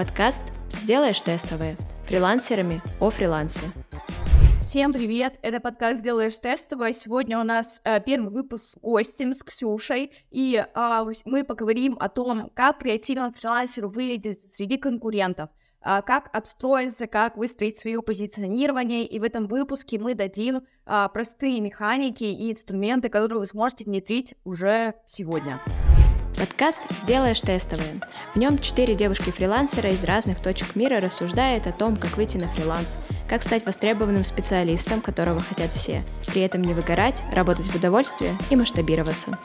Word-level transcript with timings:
Подкаст 0.00 0.44
«Сделаешь 0.78 1.20
тестовые» 1.20 1.76
фрилансерами 2.06 2.80
о 3.00 3.10
фрилансе. 3.10 3.60
Всем 4.62 4.94
привет! 4.94 5.38
Это 5.42 5.60
подкаст 5.60 5.98
«Сделаешь 5.98 6.38
тестовое». 6.38 6.94
Сегодня 6.94 7.38
у 7.38 7.44
нас 7.44 7.82
э, 7.84 8.00
первый 8.00 8.30
выпуск 8.30 8.64
с 8.64 8.78
гостем, 8.80 9.34
с 9.34 9.42
Ксюшей, 9.42 10.10
и 10.30 10.56
э, 10.56 11.04
мы 11.26 11.44
поговорим 11.44 11.98
о 12.00 12.08
том, 12.08 12.50
как 12.54 12.78
креативному 12.78 13.34
фрилансеру 13.34 13.90
выглядеть 13.90 14.40
среди 14.54 14.78
конкурентов, 14.78 15.50
э, 15.84 16.00
как 16.00 16.30
отстроиться, 16.34 17.06
как 17.06 17.36
выстроить 17.36 17.76
свое 17.76 18.00
позиционирование, 18.00 19.04
и 19.04 19.18
в 19.18 19.22
этом 19.22 19.48
выпуске 19.48 19.98
мы 19.98 20.14
дадим 20.14 20.62
э, 20.86 21.08
простые 21.12 21.60
механики 21.60 22.24
и 22.24 22.50
инструменты, 22.50 23.10
которые 23.10 23.40
вы 23.40 23.46
сможете 23.46 23.84
внедрить 23.84 24.34
уже 24.44 24.94
сегодня. 25.06 25.60
Подкаст 26.40 26.78
«Сделаешь 27.02 27.42
тестовые». 27.42 28.00
В 28.32 28.38
нем 28.38 28.56
четыре 28.56 28.94
девушки-фрилансера 28.94 29.90
из 29.90 30.04
разных 30.04 30.40
точек 30.40 30.74
мира 30.74 30.98
рассуждают 30.98 31.66
о 31.66 31.72
том, 31.72 31.98
как 31.98 32.16
выйти 32.16 32.38
на 32.38 32.48
фриланс, 32.48 32.96
как 33.28 33.42
стать 33.42 33.66
востребованным 33.66 34.24
специалистом, 34.24 35.02
которого 35.02 35.40
хотят 35.40 35.70
все, 35.74 36.02
при 36.28 36.40
этом 36.40 36.62
не 36.62 36.72
выгорать, 36.72 37.22
работать 37.34 37.66
в 37.66 37.76
удовольствие 37.76 38.32
и 38.48 38.56
масштабироваться. 38.56 39.38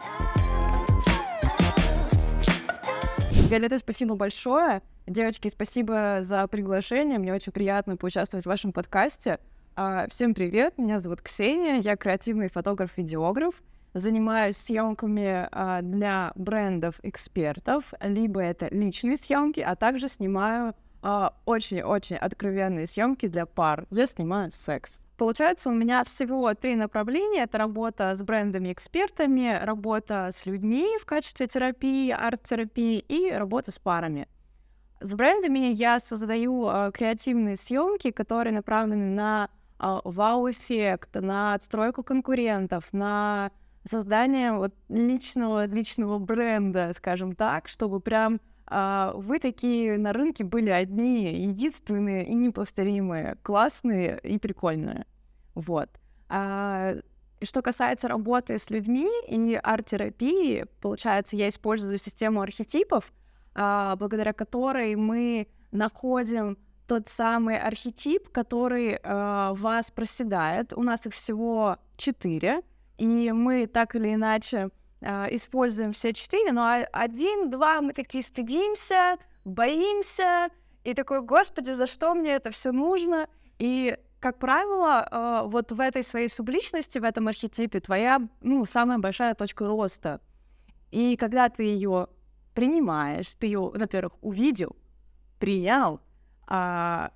Виолетта, 3.50 3.78
спасибо 3.78 4.16
большое. 4.16 4.82
Девочки, 5.06 5.50
спасибо 5.50 6.20
за 6.22 6.48
приглашение. 6.48 7.20
Мне 7.20 7.34
очень 7.34 7.52
приятно 7.52 7.98
поучаствовать 7.98 8.46
в 8.46 8.50
вашем 8.50 8.72
подкасте. 8.72 9.40
А, 9.76 10.08
всем 10.08 10.34
привет, 10.34 10.78
меня 10.78 11.02
зовут 11.02 11.22
Ксения, 11.22 11.82
я 11.82 11.98
креативный 11.98 12.50
фотограф-видеограф 12.50 13.56
занимаюсь 13.96 14.58
съемками 14.58 15.48
а, 15.52 15.82
для 15.82 16.34
брендов 16.36 17.00
экспертов, 17.02 17.94
либо 18.02 18.42
это 18.42 18.68
личные 18.70 19.18
съемки, 19.18 19.62
а 19.62 19.76
также 19.76 20.10
снимаю 20.10 20.76
а, 21.02 21.34
очень-очень 21.46 22.18
откровенные 22.18 22.88
съемки 22.88 23.28
для 23.28 23.46
пар. 23.46 23.88
Я 23.90 24.06
снимаю 24.06 24.52
секс. 24.52 25.00
Получается, 25.18 25.70
у 25.70 25.74
меня 25.74 26.04
всего 26.04 26.54
три 26.56 26.76
направления. 26.76 27.44
Это 27.44 27.58
работа 27.58 28.14
с 28.18 28.22
брендами-экспертами, 28.22 29.64
работа 29.64 30.30
с 30.34 30.46
людьми 30.46 30.86
в 31.02 31.06
качестве 31.06 31.48
терапии, 31.48 32.12
арт-терапии 32.12 33.00
и 33.00 33.32
работа 33.32 33.72
с 33.72 33.80
парами. 33.80 34.28
С 35.00 35.14
брендами 35.14 35.72
я 35.72 36.02
создаю 36.02 36.68
э, 36.68 36.92
креативные 36.94 37.56
съемки, 37.56 38.12
которые 38.12 38.54
направлены 38.54 39.06
на 39.06 39.50
э, 39.80 40.00
вау-эффект, 40.04 41.16
на 41.16 41.54
отстройку 41.54 42.04
конкурентов, 42.04 42.90
на 42.92 43.52
создание 43.86 44.54
вот 44.54 44.74
личного, 44.90 45.66
личного 45.66 46.20
бренда, 46.20 46.94
скажем 46.96 47.34
так, 47.34 47.68
чтобы 47.68 48.00
прям 48.00 48.40
а, 48.68 49.14
вы 49.16 49.40
такие 49.40 49.98
на 49.98 50.12
рынке 50.12 50.44
были 50.44 50.70
одни, 50.70 51.46
единственные 51.46 52.28
и 52.28 52.34
неповторимые, 52.34 53.38
классные 53.44 54.20
и 54.24 54.40
прикольные. 54.40 55.06
Вот. 55.54 55.90
А, 56.30 56.96
что 57.44 57.62
касается 57.62 58.08
работы 58.08 58.58
с 58.58 58.70
людьми 58.70 59.10
и 59.28 59.60
арт-терапии, 59.62 60.66
получается, 60.82 61.36
я 61.36 61.50
использую 61.50 61.98
систему 61.98 62.42
архетипов, 62.42 63.14
а, 63.54 63.96
благодаря 63.98 64.34
которой 64.34 64.96
мы 64.96 65.48
находим 65.72 66.58
тот 66.88 67.08
самый 67.08 67.58
архетип, 67.60 68.30
который 68.30 69.00
а, 69.04 69.54
вас 69.54 69.92
проседает. 69.92 70.74
У 70.74 70.82
нас 70.82 71.06
их 71.06 71.14
всего 71.14 71.78
четыре— 71.98 72.62
и 72.98 73.32
мы 73.32 73.68
так 73.68 73.96
или 73.96 74.14
иначе 74.14 74.70
э, 75.02 75.36
используем 75.36 75.92
все 75.92 76.14
четыре, 76.14 76.52
но 76.52 76.86
один, 76.92 77.50
два 77.50 77.82
мы 77.82 77.94
такие 77.94 78.24
стыдимся, 78.24 79.18
боимся, 79.44 80.50
и 80.84 80.94
такой, 80.94 81.22
господи, 81.22 81.72
за 81.72 81.88
что 81.88 82.14
мне 82.14 82.32
это 82.32 82.52
все 82.52 82.72
нужно? 82.72 83.28
И 83.58 83.98
как 84.20 84.40
правило, 84.40 85.08
э, 85.10 85.48
вот 85.48 85.72
в 85.72 85.80
этой 85.80 86.04
своей 86.04 86.30
субличности, 86.30 87.00
в 87.00 87.04
этом 87.04 87.28
архетипе 87.28 87.80
твоя, 87.80 88.22
ну, 88.42 88.66
самая 88.66 89.00
большая 89.00 89.36
точка 89.36 89.68
роста. 89.68 90.22
И 90.92 91.18
когда 91.18 91.50
ты 91.50 91.64
ее 91.64 92.08
принимаешь, 92.54 93.34
ты 93.36 93.48
ее, 93.48 93.60
во-первых, 93.60 94.14
увидел, 94.22 94.76
принял, 95.40 96.00
а 96.48 97.12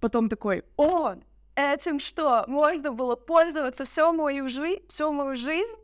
потом 0.00 0.28
такой, 0.28 0.64
о, 0.76 1.16
этим 1.56 1.98
что? 1.98 2.44
Можно 2.46 2.92
было 2.92 3.16
пользоваться 3.16 3.84
всю 3.84 4.12
мою 4.12 4.48
жизнь, 4.48 4.82
всю 4.88 5.12
мою 5.12 5.36
жизнь? 5.36 5.74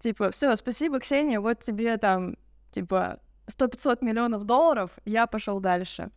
Типа, 0.00 0.30
все, 0.32 0.56
спасибо, 0.56 0.98
Ксения, 0.98 1.40
вот 1.40 1.60
тебе 1.60 1.96
там, 1.96 2.36
типа, 2.72 3.20
100-500 3.46 3.98
миллионов 4.04 4.44
долларов, 4.44 4.90
я 5.04 5.26
пошел 5.26 5.60
дальше. 5.60 6.10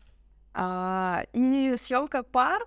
А, 0.54 1.24
и 1.34 1.76
съемка 1.78 2.24
пар, 2.24 2.64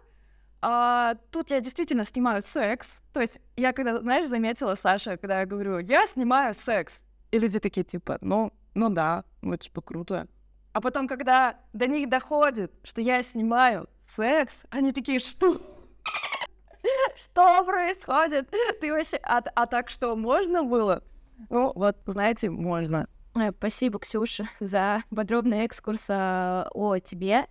а, 0.60 1.14
тут 1.30 1.50
я 1.50 1.60
действительно 1.60 2.04
снимаю 2.04 2.42
секс. 2.42 3.00
То 3.12 3.20
есть 3.20 3.40
я 3.56 3.72
когда, 3.72 3.98
знаешь, 3.98 4.28
заметила, 4.28 4.74
Саша, 4.74 5.16
когда 5.16 5.40
я 5.40 5.46
говорю, 5.46 5.78
я 5.78 6.06
снимаю 6.06 6.54
секс. 6.54 7.04
И 7.30 7.38
люди 7.38 7.58
такие, 7.58 7.84
типа, 7.84 8.18
ну, 8.20 8.52
ну 8.74 8.88
да, 8.90 9.24
ну, 9.42 9.56
типа, 9.56 9.80
круто. 9.80 10.28
А 10.72 10.80
потом, 10.80 11.08
когда 11.08 11.56
до 11.72 11.86
них 11.86 12.08
доходит, 12.08 12.72
что 12.82 13.00
я 13.00 13.22
снимаю 13.22 13.88
секс, 13.98 14.64
они 14.70 14.92
такие, 14.92 15.18
что? 15.18 15.60
Что 17.16 17.64
происходит? 17.64 18.48
Ты 18.80 18.92
вообще... 18.92 19.18
А, 19.22 19.42
а 19.54 19.66
так 19.66 19.90
что, 19.90 20.16
можно 20.16 20.62
было? 20.62 21.02
Ну, 21.50 21.72
вот, 21.74 21.96
знаете, 22.06 22.50
можно. 22.50 23.08
Э, 23.34 23.52
спасибо, 23.56 23.98
Ксюша, 23.98 24.48
за 24.60 25.02
подробный 25.14 25.64
экскурс 25.64 26.06
а, 26.08 26.68
о 26.72 26.98
тебе. 26.98 27.46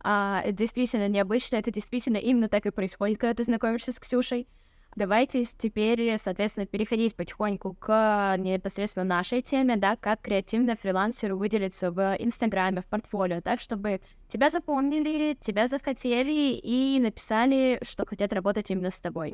А, 0.00 0.40
это 0.44 0.52
действительно 0.52 1.08
необычно, 1.08 1.56
это 1.56 1.70
действительно 1.70 2.16
именно 2.16 2.48
так 2.48 2.66
и 2.66 2.70
происходит, 2.70 3.18
когда 3.18 3.34
ты 3.34 3.44
знакомишься 3.44 3.92
с 3.92 4.00
Ксюшей. 4.00 4.48
Давайте 4.94 5.42
теперь, 5.44 6.18
соответственно, 6.18 6.66
переходить 6.66 7.14
потихоньку 7.14 7.74
к 7.80 8.36
непосредственно 8.36 9.04
нашей 9.04 9.40
теме, 9.40 9.76
да, 9.76 9.96
как 9.96 10.20
креативно 10.20 10.76
фрилансеру 10.76 11.38
выделиться 11.38 11.90
в 11.90 12.14
Инстаграме, 12.18 12.82
в 12.82 12.86
портфолио, 12.86 13.40
так, 13.40 13.58
чтобы 13.58 14.02
тебя 14.28 14.50
запомнили, 14.50 15.34
тебя 15.40 15.66
захотели 15.66 16.60
и 16.62 17.00
написали, 17.00 17.78
что 17.82 18.04
хотят 18.04 18.34
работать 18.34 18.70
именно 18.70 18.90
с 18.90 19.00
тобой. 19.00 19.32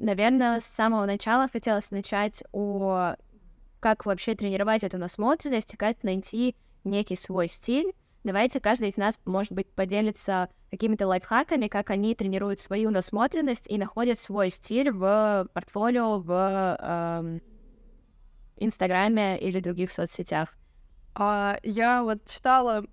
Наверное, 0.00 0.60
с 0.60 0.66
самого 0.66 1.06
начала 1.06 1.48
хотелось 1.50 1.90
начать 1.90 2.42
о 2.52 3.14
как 3.80 4.04
вообще 4.04 4.34
тренировать 4.34 4.84
эту 4.84 4.98
насмотренность, 4.98 5.76
как 5.78 6.02
найти 6.02 6.56
некий 6.84 7.16
свой 7.16 7.48
стиль, 7.48 7.94
Давайте 8.24 8.60
каждый 8.60 8.88
из 8.88 8.96
нас, 8.96 9.20
может 9.24 9.52
быть, 9.52 9.68
поделится 9.72 10.48
какими-то 10.70 11.06
лайфхаками, 11.06 11.68
как 11.68 11.90
они 11.90 12.14
тренируют 12.14 12.60
свою 12.60 12.90
насмотренность 12.90 13.70
и 13.70 13.78
находят 13.78 14.18
свой 14.18 14.50
стиль 14.50 14.90
в 14.90 15.48
портфолио, 15.52 16.18
в 16.18 16.76
эм, 16.80 17.40
Инстаграме 18.56 19.38
или 19.38 19.60
других 19.60 19.92
соцсетях. 19.92 20.56
А, 21.14 21.58
я 21.62 22.02
вот 22.02 22.24
читала 22.26 22.84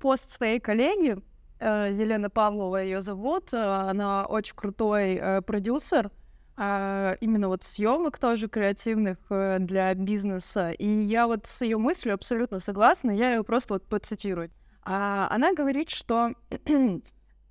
пост 0.00 0.30
своей 0.30 0.60
коллеги, 0.60 1.18
э, 1.60 1.90
Елена 1.92 2.30
Павлова 2.30 2.82
ее 2.82 3.00
зовут, 3.00 3.52
э, 3.52 3.56
она 3.56 4.26
очень 4.26 4.54
крутой 4.54 5.14
э, 5.14 5.42
продюсер, 5.42 6.10
а, 6.56 7.16
именно 7.20 7.48
вот 7.48 7.62
съемок 7.62 8.18
тоже 8.18 8.48
креативных 8.48 9.18
э, 9.30 9.58
для 9.58 9.92
бизнеса. 9.94 10.70
И 10.70 10.86
я 10.86 11.26
вот 11.26 11.46
с 11.46 11.62
ее 11.62 11.78
мыслью 11.78 12.14
абсолютно 12.14 12.60
согласна, 12.60 13.10
я 13.10 13.34
ее 13.34 13.42
просто 13.42 13.74
вот 13.74 13.86
процитирую. 13.86 14.50
А, 14.82 15.26
она 15.30 15.52
говорит, 15.52 15.90
что 15.90 16.30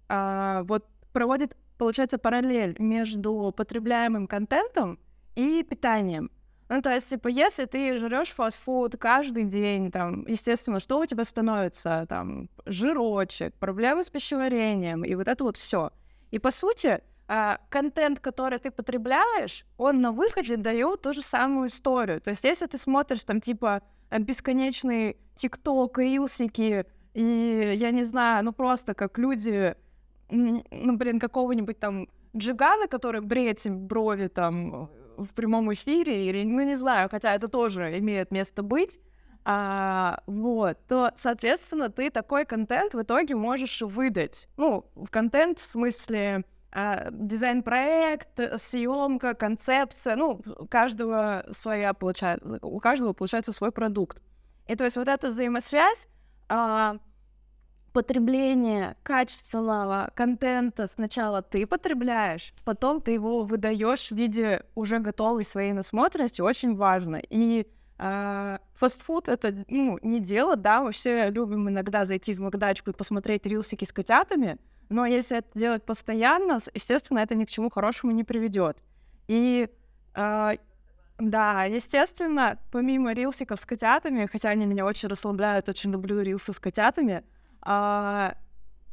а, 0.09 0.63
вот 0.63 0.85
проводит, 1.11 1.57
получается, 1.77 2.17
параллель 2.17 2.75
между 2.79 3.53
потребляемым 3.55 4.27
контентом 4.27 4.99
и 5.35 5.63
питанием. 5.63 6.31
Ну, 6.69 6.81
то 6.81 6.91
есть, 6.93 7.09
типа, 7.09 7.27
если 7.27 7.65
ты 7.65 7.97
жрешь 7.97 8.31
фастфуд 8.31 8.95
каждый 8.97 9.43
день, 9.43 9.91
там, 9.91 10.25
естественно, 10.27 10.79
что 10.79 10.99
у 10.99 11.05
тебя 11.05 11.25
становится? 11.25 12.05
Там, 12.07 12.49
жирочек, 12.65 13.53
проблемы 13.55 14.03
с 14.03 14.09
пищеварением, 14.09 15.03
и 15.03 15.13
вот 15.15 15.27
это 15.27 15.43
вот 15.43 15.57
все. 15.57 15.91
И, 16.31 16.39
по 16.39 16.51
сути, 16.51 17.01
а, 17.27 17.59
контент, 17.69 18.19
который 18.19 18.59
ты 18.59 18.71
потребляешь, 18.71 19.65
он 19.77 20.01
на 20.01 20.11
выходе 20.11 20.57
дает 20.57 21.01
ту 21.01 21.13
же 21.13 21.21
самую 21.21 21.69
историю. 21.69 22.21
То 22.21 22.31
есть, 22.31 22.43
если 22.43 22.65
ты 22.65 22.77
смотришь 22.77 23.23
там 23.23 23.39
типа 23.39 23.81
бесконечные 24.11 25.17
тикток, 25.35 25.97
рилсики, 25.97 26.85
и 27.13 27.73
я 27.75 27.91
не 27.91 28.03
знаю, 28.03 28.43
ну 28.43 28.53
просто 28.53 28.93
как 28.93 29.17
люди, 29.17 29.75
ну, 30.29 30.97
блин, 30.97 31.19
какого-нибудь 31.19 31.79
там 31.79 32.07
Джигана, 32.35 32.87
который 32.87 33.21
бреет 33.21 33.61
брови 33.69 34.27
там 34.27 34.89
в 35.17 35.33
прямом 35.33 35.71
эфире, 35.73 36.27
или, 36.27 36.43
ну, 36.43 36.63
не 36.63 36.75
знаю, 36.75 37.09
хотя 37.09 37.33
это 37.33 37.47
тоже 37.47 37.97
имеет 37.99 38.31
место 38.31 38.63
быть, 38.63 38.99
а, 39.45 40.23
вот, 40.25 40.77
то, 40.87 41.11
соответственно, 41.15 41.89
ты 41.89 42.09
такой 42.09 42.45
контент 42.45 42.93
в 42.93 43.01
итоге 43.01 43.35
можешь 43.35 43.81
выдать. 43.81 44.47
Ну, 44.57 44.85
в 44.95 45.09
контент 45.09 45.59
в 45.59 45.65
смысле 45.65 46.45
а, 46.75 47.11
дизайн-проект, 47.11 48.39
съемка, 48.57 49.35
концепция, 49.35 50.15
ну, 50.15 50.41
каждого 50.69 51.45
своя 51.51 51.93
получается, 51.93 52.57
у 52.63 52.79
каждого 52.79 53.13
получается 53.13 53.51
свой 53.53 53.71
продукт. 53.71 54.23
И 54.67 54.75
то 54.75 54.83
есть 54.83 54.97
вот 54.97 55.07
эта 55.07 55.27
взаимосвязь, 55.27 56.07
а, 56.49 56.97
потребление 57.93 58.97
качественного 59.03 60.11
контента 60.15 60.87
сначала 60.87 61.43
ты 61.43 61.67
потребляешь, 61.67 62.55
потом 62.65 63.01
ты 63.01 63.11
его 63.11 63.43
выдаешь 63.43 64.07
в 64.07 64.15
виде 64.15 64.65
уже 64.73 64.97
готовой 64.97 65.43
своей 65.43 65.73
насмотренности, 65.73 66.41
очень 66.41 66.75
важно. 66.75 67.21
И 67.29 67.67
э, 67.99 68.57
фастфуд 68.73 69.29
это 69.29 69.63
ну, 69.67 69.99
не 70.01 70.19
дело, 70.19 70.55
да, 70.55 70.81
мы 70.81 70.91
все 70.91 71.29
любим 71.29 71.69
иногда 71.69 72.03
зайти 72.05 72.33
в 72.33 72.39
Макдачку 72.39 72.89
и 72.89 72.93
посмотреть 72.93 73.45
рилсики 73.45 73.85
с 73.85 73.93
котятами, 73.93 74.57
но 74.93 75.07
если 75.07 75.37
это 75.37 75.47
делать 75.57 75.83
постоянно, 75.83 76.59
естественно, 76.75 77.17
это 77.19 77.33
ни 77.33 77.45
к 77.45 77.49
чему 77.49 77.71
хорошему 77.71 78.11
не 78.11 78.23
приведет. 78.23 78.83
И 79.27 79.67
э, 80.13 80.57
да, 81.17 81.63
естественно, 81.63 82.59
помимо 82.71 83.13
рилсиков 83.13 83.59
с 83.59 83.65
котятами, 83.65 84.29
хотя 84.31 84.49
они 84.49 84.67
меня 84.67 84.85
очень 84.85 85.09
расслабляют, 85.09 85.67
очень 85.67 85.91
люблю 85.91 86.21
рилсы 86.21 86.53
с 86.53 86.59
котятами, 86.59 87.23
э, 87.65 88.33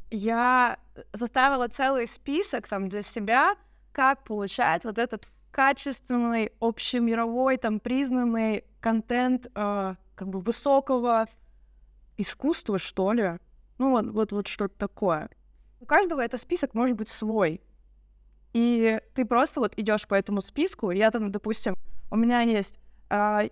я 0.09 0.77
составила 1.13 1.67
целый 1.67 2.07
список 2.07 2.67
там 2.67 2.89
для 2.89 3.03
себя, 3.03 3.55
как 3.91 4.23
получать 4.23 4.83
вот 4.85 4.97
этот 4.97 5.27
качественный, 5.51 6.51
общемировой, 6.59 7.57
там, 7.57 7.79
признанный 7.79 8.63
контент 8.79 9.51
э, 9.53 9.95
как 10.15 10.27
бы 10.27 10.39
высокого 10.39 11.27
искусства, 12.17 12.79
что 12.79 13.13
ли. 13.13 13.33
Ну, 13.77 13.91
вот, 13.91 14.07
вот, 14.07 14.31
вот 14.31 14.47
что-то 14.47 14.75
такое. 14.79 15.29
У 15.81 15.85
каждого 15.85 16.21
этот 16.21 16.39
список 16.39 16.75
может 16.75 16.95
быть 16.95 17.07
свой. 17.07 17.59
И 18.53 18.99
ты 19.15 19.25
просто 19.25 19.59
вот 19.59 19.73
идешь 19.77 20.07
по 20.07 20.13
этому 20.13 20.41
списку, 20.41 20.91
я 20.91 21.09
там, 21.09 21.31
допустим, 21.31 21.73
у 22.11 22.15
меня 22.15 22.41
есть, 22.41 22.79
э, 23.09 23.49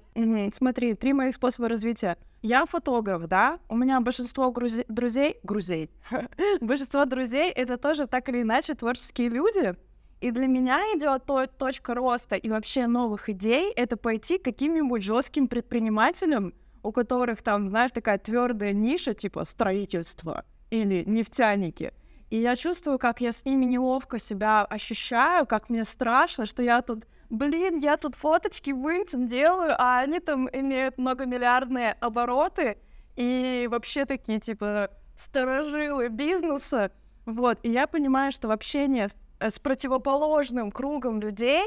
смотри, 0.53 0.93
три 0.93 1.13
моих 1.13 1.35
способа 1.35 1.69
развития. 1.69 2.17
Я 2.43 2.67
фотограф, 2.67 3.25
да, 3.27 3.59
у 3.67 3.75
меня 3.75 3.99
большинство 3.99 4.51
грузи- 4.51 4.85
друзей, 4.87 5.39
грузей, 5.41 5.89
большинство 6.61 7.05
друзей 7.05 7.49
это 7.49 7.77
тоже 7.77 8.05
так 8.05 8.29
или 8.29 8.43
иначе 8.43 8.75
творческие 8.75 9.29
люди, 9.29 9.73
и 10.21 10.29
для 10.29 10.45
меня 10.47 10.79
идет 10.95 11.25
то, 11.25 11.47
точка 11.47 11.95
роста 11.95 12.35
и 12.35 12.47
вообще 12.49 12.85
новых 12.85 13.29
идей 13.29 13.71
это 13.71 13.97
пойти 13.97 14.37
к 14.37 14.43
каким-нибудь 14.43 15.01
жестким 15.01 15.47
предпринимателям, 15.47 16.53
у 16.83 16.91
которых 16.91 17.41
там, 17.41 17.69
знаешь, 17.69 17.91
такая 17.91 18.19
твердая 18.19 18.73
ниша, 18.73 19.13
типа 19.15 19.45
строительство 19.45 20.45
или 20.69 21.03
нефтяники. 21.07 21.93
И 22.29 22.37
я 22.37 22.55
чувствую, 22.55 22.99
как 22.99 23.21
я 23.21 23.31
с 23.31 23.45
ними 23.45 23.65
неловко 23.65 24.19
себя 24.19 24.63
ощущаю, 24.63 25.45
как 25.47 25.69
мне 25.69 25.83
страшно, 25.83 26.45
что 26.45 26.61
я 26.61 26.81
тут, 26.81 27.05
блин, 27.29 27.77
я 27.77 27.97
тут 27.97 28.15
фоточки 28.15 28.71
в 28.71 29.27
делаю, 29.27 29.75
а 29.77 29.99
они 29.99 30.19
там 30.19 30.47
имеют 30.51 30.97
многомиллиардные 30.97 31.93
обороты 31.93 32.77
и 33.15 33.67
вообще 33.71 34.05
такие, 34.05 34.39
типа, 34.39 34.91
сторожилы 35.17 36.09
бизнеса. 36.09 36.91
Вот, 37.25 37.59
и 37.63 37.71
я 37.71 37.87
понимаю, 37.87 38.31
что 38.31 38.47
в 38.47 38.51
общении 38.51 39.09
Э, 39.39 39.49
с 39.49 39.59
противоположным 39.59 40.71
кругом 40.71 41.21
людей, 41.21 41.63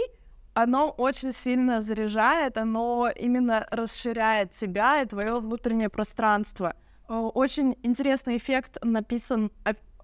оно 0.55 0.91
очень 0.91 1.33
сильно 1.33 1.81
заряжает, 1.81 2.59
оно 2.59 3.09
именно 3.17 3.67
расширяет 3.71 4.51
тебя 4.53 5.01
и 5.03 5.07
твое 5.07 5.41
внутреннее 5.41 5.89
пространство. 5.89 6.75
Очень 7.09 7.77
интересный 7.83 8.37
эффект 8.37 8.79
написан, 8.83 9.51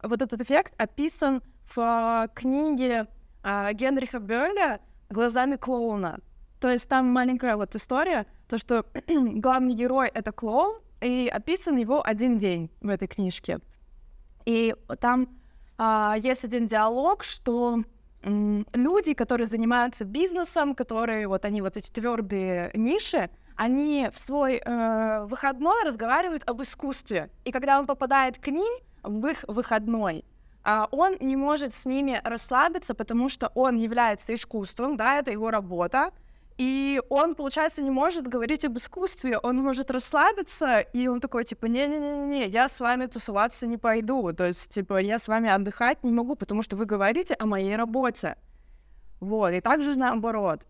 вот 0.02 0.22
этот 0.22 0.40
эффект 0.40 0.74
описан 0.76 1.42
в 1.64 1.78
а, 1.78 2.28
книге 2.28 3.06
а, 3.42 3.72
Генриха 3.72 4.18
Бёрля 4.18 4.80
«Глазами 5.10 5.56
клоуна». 5.56 6.20
То 6.60 6.70
есть 6.70 6.88
там 6.88 7.06
маленькая 7.06 7.56
вот 7.56 7.74
история, 7.74 8.26
то, 8.48 8.58
что 8.58 8.84
главный 9.06 9.74
герой— 9.74 10.08
это 10.14 10.32
клоун, 10.32 10.80
и 11.00 11.30
описан 11.32 11.76
его 11.76 12.04
один 12.04 12.38
день 12.38 12.70
в 12.80 12.88
этой 12.88 13.06
книжке. 13.06 13.60
И 14.44 14.74
там 15.00 15.28
а, 15.76 16.16
есть 16.18 16.44
один 16.44 16.66
диалог, 16.66 17.22
что 17.22 17.84
люди, 18.24 19.14
которые 19.14 19.46
занимаются 19.46 20.04
бизнесом, 20.04 20.74
которые 20.74 21.28
вот 21.28 21.44
они 21.44 21.62
вот 21.62 21.76
эти 21.76 21.90
твердые 21.90 22.70
ниши, 22.74 23.30
они 23.58 24.08
в 24.12 24.18
свой 24.20 24.62
э, 24.64 25.24
выходной 25.24 25.82
разговаривают 25.84 26.48
об 26.48 26.62
искусстве. 26.62 27.28
И 27.44 27.50
когда 27.50 27.80
он 27.80 27.86
попадает 27.86 28.38
к 28.38 28.46
ним 28.46 28.72
в 29.02 29.26
их 29.26 29.44
выходной, 29.48 30.24
э, 30.64 30.86
он 30.92 31.16
не 31.20 31.36
может 31.36 31.74
с 31.74 31.84
ними 31.84 32.20
расслабиться, 32.22 32.94
потому 32.94 33.28
что 33.28 33.50
он 33.56 33.76
является 33.76 34.32
искусством, 34.32 34.96
да, 34.96 35.18
это 35.18 35.32
его 35.32 35.50
работа, 35.50 36.12
и 36.56 37.00
он, 37.08 37.34
получается, 37.34 37.82
не 37.82 37.90
может 37.90 38.28
говорить 38.28 38.64
об 38.64 38.76
искусстве, 38.76 39.38
он 39.38 39.56
может 39.56 39.90
расслабиться, 39.90 40.78
и 40.78 41.08
он 41.08 41.20
такой, 41.20 41.42
типа, 41.42 41.66
не-не-не-не, 41.66 42.46
я 42.46 42.68
с 42.68 42.78
вами 42.78 43.06
тусоваться 43.06 43.66
не 43.66 43.76
пойду, 43.76 44.32
то 44.32 44.46
есть, 44.46 44.68
типа, 44.68 44.98
я 44.98 45.18
с 45.18 45.26
вами 45.26 45.50
отдыхать 45.50 46.04
не 46.04 46.12
могу, 46.12 46.36
потому 46.36 46.62
что 46.62 46.76
вы 46.76 46.84
говорите 46.84 47.34
о 47.34 47.46
моей 47.46 47.74
работе. 47.74 48.36
Вот, 49.18 49.50
и 49.50 49.60
также 49.60 49.98
наоборот, 49.98 50.60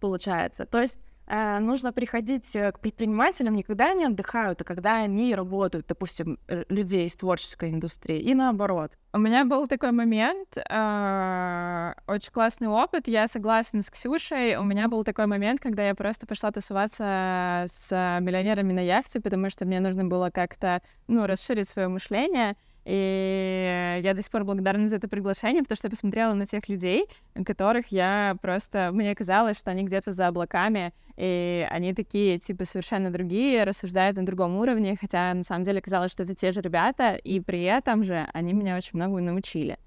получается. 0.00 0.64
То 0.64 0.80
есть 0.80 0.98
нужно 1.28 1.92
приходить 1.92 2.54
э, 2.54 2.72
к 2.72 2.78
предпринимателям 2.78 3.54
не 3.54 3.62
когда 3.62 3.90
они 3.90 4.04
отдыхают, 4.04 4.60
а 4.60 4.64
когда 4.64 4.96
они 4.96 5.34
работают, 5.34 5.86
допустим, 5.86 6.38
людей 6.68 7.06
из 7.06 7.16
творческой 7.16 7.70
индустрии, 7.70 8.20
и 8.20 8.34
наоборот. 8.34 8.92
У 9.12 9.18
меня 9.18 9.44
был 9.44 9.66
такой 9.66 9.92
момент, 9.92 10.56
э, 10.56 11.94
очень 12.06 12.32
классный 12.32 12.68
опыт, 12.68 13.08
я 13.08 13.26
согласна 13.26 13.82
с 13.82 13.90
Ксюшей, 13.90 14.56
у 14.56 14.62
меня 14.62 14.88
был 14.88 15.04
такой 15.04 15.26
момент, 15.26 15.60
когда 15.60 15.88
я 15.88 15.94
просто 15.94 16.26
пошла 16.26 16.50
тусоваться 16.50 17.64
с 17.66 17.90
миллионерами 18.20 18.72
на 18.72 18.80
яхте, 18.80 19.20
потому 19.20 19.50
что 19.50 19.64
мне 19.64 19.80
нужно 19.80 20.04
было 20.04 20.30
как-то, 20.30 20.82
ну, 21.08 21.26
расширить 21.26 21.68
свое 21.68 21.88
мышление, 21.88 22.56
и 22.86 24.00
я 24.04 24.14
до 24.14 24.22
сих 24.22 24.30
пор 24.30 24.44
благодарна 24.44 24.88
за 24.88 24.96
это 24.96 25.08
приглашение, 25.08 25.62
потому 25.62 25.76
что 25.76 25.86
я 25.86 25.90
посмотрела 25.90 26.34
на 26.34 26.46
тех 26.46 26.68
людей, 26.68 27.06
которых 27.44 27.88
я 27.88 28.36
просто... 28.40 28.90
Мне 28.92 29.12
казалось, 29.16 29.58
что 29.58 29.72
они 29.72 29.82
где-то 29.82 30.12
за 30.12 30.28
облаками, 30.28 30.94
и 31.16 31.66
они 31.68 31.94
такие, 31.94 32.38
типа, 32.38 32.64
совершенно 32.64 33.10
другие, 33.10 33.64
рассуждают 33.64 34.16
на 34.16 34.24
другом 34.24 34.56
уровне, 34.56 34.96
хотя 35.00 35.34
на 35.34 35.42
самом 35.42 35.64
деле 35.64 35.80
казалось, 35.80 36.12
что 36.12 36.22
это 36.22 36.36
те 36.36 36.52
же 36.52 36.60
ребята, 36.60 37.16
и 37.16 37.40
при 37.40 37.64
этом 37.64 38.04
же 38.04 38.28
они 38.32 38.52
меня 38.52 38.76
очень 38.76 38.92
многому 38.94 39.20
научили. 39.20 39.78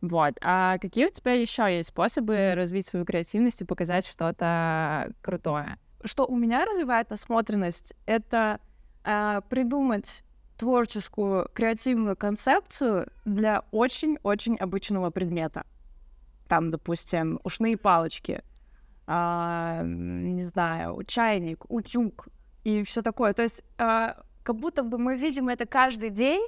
Вот. 0.00 0.34
А 0.40 0.78
какие 0.78 1.06
у 1.06 1.10
тебя 1.10 1.32
еще 1.32 1.64
есть 1.64 1.88
способы 1.88 2.54
развить 2.54 2.86
свою 2.86 3.04
креативность 3.04 3.62
и 3.62 3.64
показать 3.64 4.06
что-то 4.06 5.12
крутое? 5.20 5.78
Что 6.04 6.24
у 6.24 6.36
меня 6.36 6.64
развивает 6.64 7.10
насмотренность, 7.10 7.94
это 8.06 8.60
э, 9.02 9.40
придумать 9.48 10.22
творческую, 10.56 11.48
креативную 11.52 12.16
концепцию 12.16 13.08
для 13.24 13.62
очень-очень 13.70 14.56
обычного 14.56 15.10
предмета. 15.10 15.64
Там, 16.48 16.70
допустим, 16.70 17.40
ушные 17.44 17.76
палочки, 17.76 18.42
а, 19.06 19.82
не 19.84 20.44
знаю, 20.44 21.02
чайник, 21.06 21.64
утюг 21.68 22.28
и 22.64 22.82
все 22.84 23.02
такое. 23.02 23.32
То 23.32 23.42
есть 23.42 23.62
а, 23.78 24.22
как 24.42 24.56
будто 24.56 24.82
бы 24.82 24.98
мы 24.98 25.16
видим 25.16 25.48
это 25.48 25.66
каждый 25.66 26.10
день, 26.10 26.46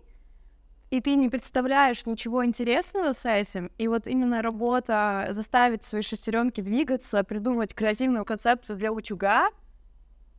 и 0.91 1.01
ты 1.01 1.17
не 1.17 1.29
представляешь 1.29 2.07
ничего 2.07 2.45
интересного 2.45 3.13
с 3.13 3.27
этим. 3.27 3.71
И 3.77 3.89
вот 3.89 4.07
именно 4.07 4.41
работа 4.41 5.29
заставить 5.31 5.83
свои 5.83 6.03
шестеренки 6.03 6.63
двигаться, 6.63 7.23
придумать 7.25 7.75
креативную 7.75 8.25
концепцию 8.25 8.79
для 8.79 8.93
утюга— 8.93 9.51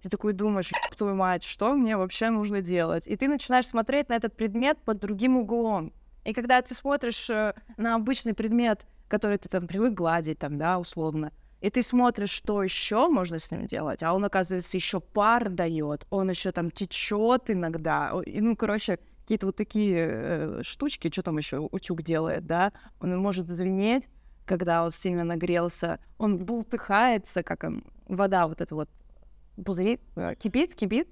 ты 0.02 0.10
такой 0.10 0.34
думаешь, 0.34 0.72
твою 0.98 1.16
мать, 1.16 1.44
что 1.44 1.74
мне 1.74 1.98
вообще 1.98 2.30
нужно 2.30 2.62
делать? 2.62 3.08
И 3.08 3.16
ты 3.16 3.28
начинаешь 3.28 3.68
смотреть 3.68 4.10
на 4.10 4.14
этот 4.14 4.36
предмет 4.36 4.78
под 4.80 5.00
другим 5.00 5.38
углом. 5.38 5.94
И 6.26 6.34
когда 6.34 6.62
ты 6.62 6.74
смотришь 6.74 7.30
э, 7.30 7.54
на 7.78 7.96
обычный 7.96 8.34
предмет, 8.34 8.86
который 9.08 9.38
ты 9.38 9.50
там 9.50 9.68
привык 9.68 9.94
гладить, 9.94 10.40
там, 10.40 10.58
да, 10.58 10.78
условно, 10.78 11.32
и 11.62 11.70
ты 11.70 11.82
смотришь, 11.82 12.30
что 12.30 12.64
еще 12.64 13.10
можно 13.10 13.38
с 13.38 13.52
ним 13.52 13.66
делать, 13.66 14.02
а 14.04 14.14
он, 14.14 14.24
оказывается, 14.24 14.78
еще 14.78 15.02
пар 15.02 15.50
дает, 15.50 16.06
он 16.10 16.30
еще 16.30 16.52
там 16.52 16.72
течет 16.72 17.50
иногда. 17.50 18.14
И, 18.26 18.40
ну, 18.40 18.56
короче, 18.56 19.00
какие-то 19.22 19.48
вот 19.48 19.58
такие 19.58 20.08
э, 20.10 20.62
штучки, 20.64 21.12
что 21.12 21.22
там 21.22 21.38
еще 21.38 21.58
утюг 21.60 22.02
делает, 22.02 22.46
да, 22.46 22.72
он 23.02 23.18
может 23.18 23.50
звенеть, 23.50 24.08
когда 24.46 24.84
он 24.84 24.92
сильно 24.92 25.24
нагрелся, 25.24 26.00
он 26.18 26.38
бултыхается, 26.38 27.44
как 27.44 27.64
он, 27.64 27.84
вода 28.08 28.48
вот 28.48 28.62
эта 28.62 28.74
вот 28.74 28.90
пузырит, 29.64 30.02
э, 30.16 30.36
кипит, 30.36 30.76
кипит. 30.76 31.08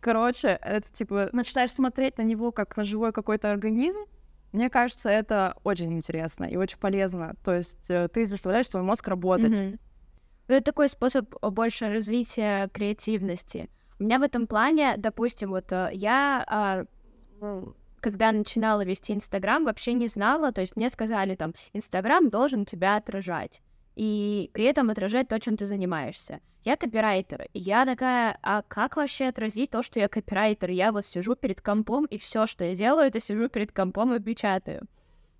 Короче, 0.00 0.58
это 0.62 0.90
типа 0.92 1.30
начинаешь 1.32 1.72
смотреть 1.72 2.18
на 2.18 2.22
него 2.22 2.52
как 2.52 2.76
на 2.76 2.84
живой 2.84 3.12
какой-то 3.12 3.50
организм. 3.50 4.00
Мне 4.52 4.70
кажется, 4.70 5.08
это 5.08 5.56
очень 5.64 5.92
интересно 5.92 6.44
и 6.44 6.56
очень 6.56 6.78
полезно. 6.78 7.34
То 7.44 7.54
есть 7.54 7.90
э, 7.90 8.08
ты 8.08 8.24
заставляешь 8.26 8.68
свой 8.68 8.82
мозг 8.82 9.06
работать. 9.08 9.58
Mm-hmm. 9.58 9.80
Это 10.48 10.64
такой 10.64 10.88
способ 10.88 11.34
больше 11.42 11.88
развития 11.88 12.68
креативности. 12.72 13.68
У 13.98 14.04
меня 14.04 14.18
в 14.18 14.22
этом 14.22 14.46
плане, 14.46 14.94
допустим, 14.96 15.50
вот 15.50 15.72
э, 15.72 15.90
я 15.92 16.44
а, 16.46 16.84
когда 18.00 18.30
начинала 18.30 18.84
вести 18.84 19.12
Инстаграм, 19.12 19.64
вообще 19.64 19.92
не 19.92 20.06
знала, 20.06 20.52
то 20.52 20.60
есть 20.60 20.76
мне 20.76 20.88
сказали 20.88 21.34
там, 21.34 21.54
Инстаграм 21.72 22.30
должен 22.30 22.64
тебя 22.64 22.96
отражать 22.96 23.62
и 23.96 24.50
при 24.52 24.64
этом 24.64 24.90
отражать 24.90 25.28
то, 25.28 25.40
чем 25.40 25.56
ты 25.56 25.66
занимаешься. 25.66 26.40
Я 26.62 26.76
копирайтер, 26.76 27.46
и 27.52 27.58
я 27.58 27.84
такая, 27.86 28.38
а 28.42 28.62
как 28.62 28.96
вообще 28.96 29.26
отразить 29.26 29.70
то, 29.70 29.82
что 29.82 30.00
я 30.00 30.08
копирайтер? 30.08 30.70
Я 30.70 30.92
вот 30.92 31.06
сижу 31.06 31.34
перед 31.34 31.60
компом, 31.60 32.04
и 32.06 32.18
все, 32.18 32.46
что 32.46 32.64
я 32.64 32.74
делаю, 32.74 33.08
это 33.08 33.20
сижу 33.20 33.48
перед 33.48 33.72
компом 33.72 34.14
и 34.14 34.20
печатаю. 34.20 34.86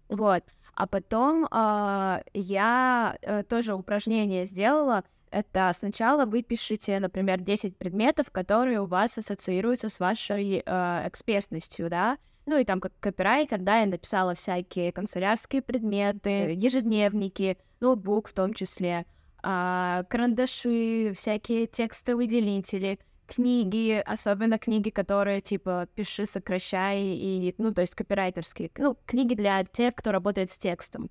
Вот. 0.08 0.44
А 0.74 0.86
потом 0.86 1.46
э, 1.46 2.22
я 2.32 3.16
э, 3.22 3.42
тоже 3.42 3.74
упражнение 3.74 4.46
сделала. 4.46 5.04
Это 5.30 5.70
сначала 5.74 6.24
вы 6.24 6.42
пишите, 6.42 7.00
например, 7.00 7.40
10 7.40 7.76
предметов, 7.76 8.30
которые 8.30 8.80
у 8.80 8.86
вас 8.86 9.18
ассоциируются 9.18 9.88
с 9.88 9.98
вашей 10.00 10.62
э, 10.64 11.08
экспертностью, 11.08 11.90
да, 11.90 12.18
ну 12.46 12.58
и 12.58 12.64
там 12.64 12.80
как 12.80 12.92
копирайтер, 13.00 13.58
да, 13.58 13.80
я 13.80 13.86
написала 13.86 14.34
всякие 14.34 14.92
канцелярские 14.92 15.62
предметы, 15.62 16.54
ежедневники, 16.54 17.58
ноутбук 17.80 18.28
в 18.28 18.32
том 18.32 18.54
числе, 18.54 19.04
а, 19.42 20.04
карандаши, 20.08 21.12
всякие 21.14 21.66
текстовыделители, 21.66 22.98
книги, 23.26 24.02
особенно 24.06 24.58
книги, 24.58 24.90
которые 24.90 25.40
типа 25.40 25.88
пиши, 25.94 26.26
сокращай, 26.26 27.00
и, 27.00 27.54
ну, 27.58 27.74
то 27.74 27.80
есть 27.80 27.94
копирайтерские, 27.94 28.70
ну, 28.78 28.96
книги 29.04 29.34
для 29.34 29.64
тех, 29.64 29.94
кто 29.94 30.12
работает 30.12 30.50
с 30.50 30.58
текстом. 30.58 31.10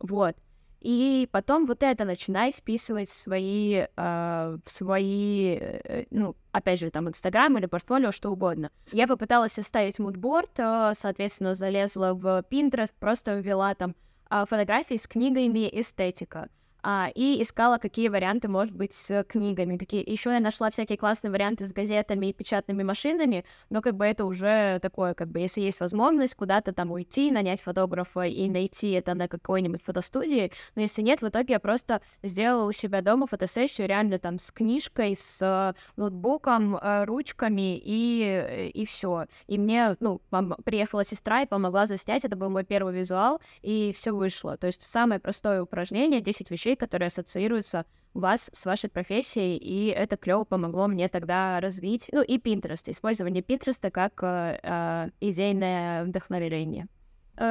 Вот. 0.00 0.36
И 0.82 1.28
потом 1.30 1.66
вот 1.66 1.82
это 1.82 2.04
начинай 2.04 2.50
вписывать 2.50 3.08
в 3.08 3.12
свои, 3.12 3.86
э, 3.96 4.58
в 4.64 4.70
свои, 4.70 5.56
э, 5.60 6.04
ну, 6.10 6.34
опять 6.50 6.80
же, 6.80 6.90
там, 6.90 7.08
Инстаграм 7.08 7.56
или 7.56 7.66
портфолио, 7.66 8.10
что 8.10 8.30
угодно. 8.30 8.70
Я 8.90 9.06
попыталась 9.06 9.52
составить 9.52 9.98
мудборд, 10.00 10.58
э, 10.58 10.92
соответственно, 10.94 11.54
залезла 11.54 12.14
в 12.14 12.44
Pinterest, 12.50 12.94
просто 12.98 13.34
ввела 13.34 13.74
там 13.74 13.94
э, 14.30 14.44
фотографии 14.48 14.96
с 14.96 15.06
книгами 15.06 15.68
эстетика 15.72 16.48
а, 16.82 17.10
и 17.14 17.40
искала, 17.42 17.78
какие 17.78 18.08
варианты, 18.08 18.48
может 18.48 18.74
быть, 18.74 18.92
с 18.92 19.24
книгами. 19.24 19.76
Какие... 19.76 20.08
Еще 20.08 20.30
я 20.30 20.40
нашла 20.40 20.70
всякие 20.70 20.98
классные 20.98 21.30
варианты 21.30 21.66
с 21.66 21.72
газетами 21.72 22.26
и 22.26 22.32
печатными 22.32 22.82
машинами, 22.82 23.44
но 23.70 23.82
как 23.82 23.96
бы 23.96 24.04
это 24.04 24.24
уже 24.24 24.78
такое, 24.80 25.14
как 25.14 25.28
бы, 25.28 25.40
если 25.40 25.60
есть 25.60 25.80
возможность 25.80 26.34
куда-то 26.34 26.72
там 26.72 26.90
уйти, 26.90 27.30
нанять 27.30 27.60
фотографа 27.60 28.22
и 28.22 28.48
найти 28.48 28.92
это 28.92 29.14
на 29.14 29.28
какой-нибудь 29.28 29.82
фотостудии, 29.82 30.50
но 30.74 30.82
если 30.82 31.02
нет, 31.02 31.22
в 31.22 31.28
итоге 31.28 31.54
я 31.54 31.60
просто 31.60 32.02
сделала 32.22 32.68
у 32.68 32.72
себя 32.72 33.02
дома 33.02 33.26
фотосессию 33.26 33.86
реально 33.88 34.18
там 34.18 34.38
с 34.38 34.50
книжкой, 34.50 35.14
с 35.16 35.74
ноутбуком, 35.96 36.76
э, 36.76 37.04
ручками 37.04 37.78
и, 37.78 38.70
и 38.74 38.84
все. 38.84 39.26
И 39.46 39.58
мне, 39.58 39.96
ну, 40.00 40.20
приехала 40.64 41.04
сестра 41.04 41.42
и 41.42 41.46
помогла 41.46 41.86
заснять, 41.86 42.24
это 42.24 42.36
был 42.36 42.50
мой 42.50 42.64
первый 42.64 42.94
визуал, 42.94 43.40
и 43.62 43.92
все 43.96 44.12
вышло. 44.12 44.56
То 44.56 44.66
есть 44.66 44.84
самое 44.84 45.20
простое 45.20 45.62
упражнение, 45.62 46.20
10 46.20 46.50
вещей, 46.50 46.71
вещей, 46.72 46.76
которые 46.76 47.06
ассоциируются 47.06 47.84
у 48.14 48.20
вас 48.20 48.50
с 48.52 48.66
вашей 48.66 48.90
профессией, 48.90 49.56
и 49.56 49.86
это 49.88 50.16
клево 50.16 50.44
помогло 50.44 50.86
мне 50.86 51.08
тогда 51.08 51.60
развить, 51.60 52.10
ну 52.12 52.22
и 52.22 52.38
Pinterest, 52.38 52.90
использование 52.90 53.42
Pinterest 53.42 53.90
как 53.90 54.22
э, 54.22 54.58
э, 54.62 55.08
идейное 55.20 56.04
вдохновение. 56.04 56.86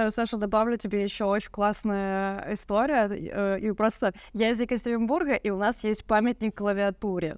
Саша, 0.10 0.38
добавлю 0.38 0.78
тебе 0.78 1.04
еще 1.04 1.26
очень 1.26 1.50
классная 1.52 2.54
история. 2.54 3.10
Э, 3.10 3.60
и 3.60 3.72
просто 3.72 4.14
я 4.34 4.52
из 4.52 4.62
Екатеринбурга, 4.62 5.34
и 5.34 5.50
у 5.50 5.58
нас 5.58 5.84
есть 5.84 6.06
памятник 6.06 6.56
клавиатуре. 6.56 7.38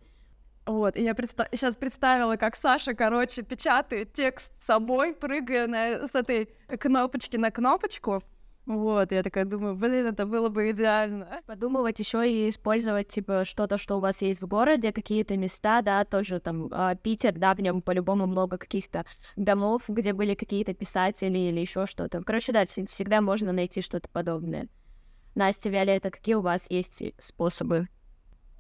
Вот, 0.66 0.98
и 0.98 1.04
я 1.04 1.14
предста- 1.14 1.48
сейчас 1.52 1.78
представила, 1.78 2.36
как 2.36 2.56
Саша, 2.56 2.94
короче, 2.94 3.44
печатает 3.44 4.14
текст 4.14 4.52
с 4.62 4.66
собой, 4.66 5.14
прыгая 5.14 5.68
на, 5.68 6.08
с 6.08 6.16
этой 6.16 6.50
кнопочки 6.80 7.38
на 7.38 7.50
кнопочку. 7.50 8.22
Вот, 8.66 9.12
я 9.12 9.24
такая 9.24 9.44
думаю, 9.44 9.76
блин, 9.76 10.06
это 10.08 10.26
было 10.26 10.48
бы 10.48 10.72
идеально. 10.72 11.42
Подумывать 11.46 12.00
еще 12.00 12.30
и 12.30 12.48
использовать, 12.48 13.10
типа, 13.10 13.44
что-то, 13.44 13.78
что 13.78 13.98
у 13.98 14.00
вас 14.00 14.22
есть 14.22 14.42
в 14.42 14.48
городе, 14.48 14.94
какие-то 14.94 15.36
места, 15.36 15.82
да, 15.82 16.06
тоже 16.06 16.40
там 16.40 16.68
э, 16.72 16.96
Питер, 17.04 17.34
да, 17.34 17.54
в 17.56 17.60
нем 17.60 17.82
по-любому 17.82 18.26
много 18.26 18.58
каких-то 18.58 19.06
домов, 19.36 19.84
где 19.90 20.14
были 20.14 20.34
какие-то 20.34 20.74
писатели 20.74 21.38
или 21.38 21.60
еще 21.60 21.86
что-то. 21.86 22.24
Короче, 22.24 22.54
да, 22.54 22.66
всегда 22.66 23.20
можно 23.20 23.52
найти 23.52 23.82
что-то 23.82 24.08
подобное. 24.10 24.70
Настя, 25.36 25.70
Виолетта, 25.70 26.10
какие 26.10 26.36
у 26.36 26.42
вас 26.42 26.72
есть 26.72 27.04
способы? 27.20 27.90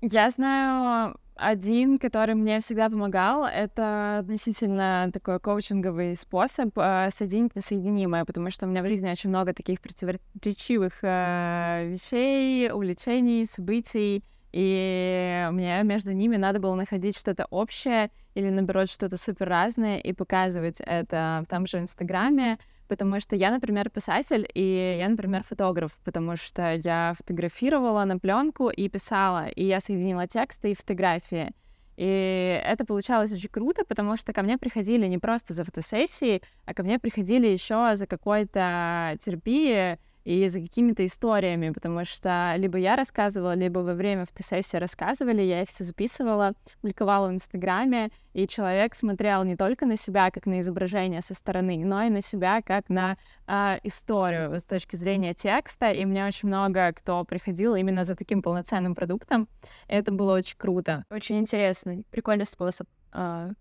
Я 0.01 0.29
знаю 0.31 1.15
один, 1.35 1.97
который 1.97 2.35
мне 2.35 2.59
всегда 2.59 2.89
помогал, 2.89 3.45
это 3.45 4.19
относительно 4.19 5.09
такой 5.11 5.39
коучинговый 5.39 6.15
способ 6.15 6.77
э, 6.77 7.09
соединить 7.11 7.55
несоединимое, 7.55 8.25
потому 8.25 8.51
что 8.51 8.65
у 8.65 8.69
меня 8.69 8.83
в 8.83 8.87
жизни 8.87 9.09
очень 9.09 9.29
много 9.29 9.53
таких 9.53 9.81
противоречивых 9.81 10.93
э, 11.01 11.87
вещей, 11.89 12.71
увлечений, 12.71 13.45
событий, 13.45 14.23
и 14.51 15.47
мне 15.51 15.81
между 15.83 16.11
ними 16.11 16.37
надо 16.37 16.59
было 16.59 16.75
находить 16.75 17.17
что-то 17.17 17.47
общее 17.49 18.11
или, 18.35 18.49
наоборот, 18.49 18.89
что-то 18.89 19.17
супер 19.17 19.49
разное 19.49 19.97
и 19.97 20.13
показывать 20.13 20.79
это 20.79 21.43
в 21.45 21.49
том 21.49 21.65
же 21.65 21.79
Инстаграме, 21.79 22.59
потому 22.87 23.19
что 23.19 23.35
я, 23.35 23.51
например, 23.51 23.89
писатель, 23.89 24.47
и 24.53 24.97
я, 24.99 25.09
например, 25.09 25.43
фотограф, 25.43 25.91
потому 26.03 26.35
что 26.35 26.79
я 26.83 27.13
фотографировала 27.17 28.03
на 28.05 28.17
пленку 28.17 28.69
и 28.69 28.89
писала, 28.89 29.47
и 29.47 29.65
я 29.65 29.79
соединила 29.79 30.27
тексты 30.27 30.71
и 30.71 30.75
фотографии. 30.75 31.53
И 31.95 32.61
это 32.65 32.85
получалось 32.85 33.31
очень 33.31 33.49
круто, 33.49 33.85
потому 33.85 34.17
что 34.17 34.33
ко 34.33 34.41
мне 34.41 34.57
приходили 34.57 35.05
не 35.07 35.19
просто 35.19 35.53
за 35.53 35.63
фотосессией, 35.63 36.41
а 36.65 36.73
ко 36.73 36.83
мне 36.83 36.99
приходили 36.99 37.47
еще 37.47 37.91
за 37.95 38.07
какой-то 38.07 39.15
терапией, 39.23 39.99
и 40.23 40.47
за 40.47 40.61
какими-то 40.61 41.05
историями, 41.05 41.69
потому 41.71 42.05
что 42.05 42.53
либо 42.57 42.77
я 42.77 42.95
рассказывала, 42.95 43.53
либо 43.53 43.79
во 43.79 43.93
время 43.93 44.25
фотосессии 44.25 44.77
рассказывали, 44.77 45.41
я 45.41 45.61
их 45.63 45.69
все 45.69 45.83
записывала, 45.83 46.53
публиковала 46.81 47.27
в 47.27 47.33
Инстаграме, 47.33 48.09
и 48.33 48.47
человек 48.47 48.95
смотрел 48.95 49.43
не 49.43 49.55
только 49.55 49.85
на 49.85 49.95
себя 49.95 50.31
как 50.31 50.45
на 50.45 50.61
изображение 50.61 51.21
со 51.21 51.33
стороны, 51.33 51.83
но 51.85 52.03
и 52.03 52.09
на 52.09 52.21
себя 52.21 52.61
как 52.61 52.89
на 52.89 53.17
э, 53.47 53.79
историю 53.83 54.59
с 54.59 54.63
точки 54.63 54.95
зрения 54.95 55.33
текста, 55.33 55.91
и 55.91 56.05
мне 56.05 56.25
очень 56.25 56.47
много 56.47 56.93
кто 56.93 57.23
приходил 57.25 57.75
именно 57.75 58.03
за 58.03 58.15
таким 58.15 58.41
полноценным 58.41 58.95
продуктом, 58.95 59.47
это 59.87 60.11
было 60.11 60.35
очень 60.35 60.57
круто. 60.57 61.05
Очень 61.09 61.39
интересный, 61.39 62.05
прикольный 62.11 62.45
способ. 62.45 62.87
А, 63.11 63.51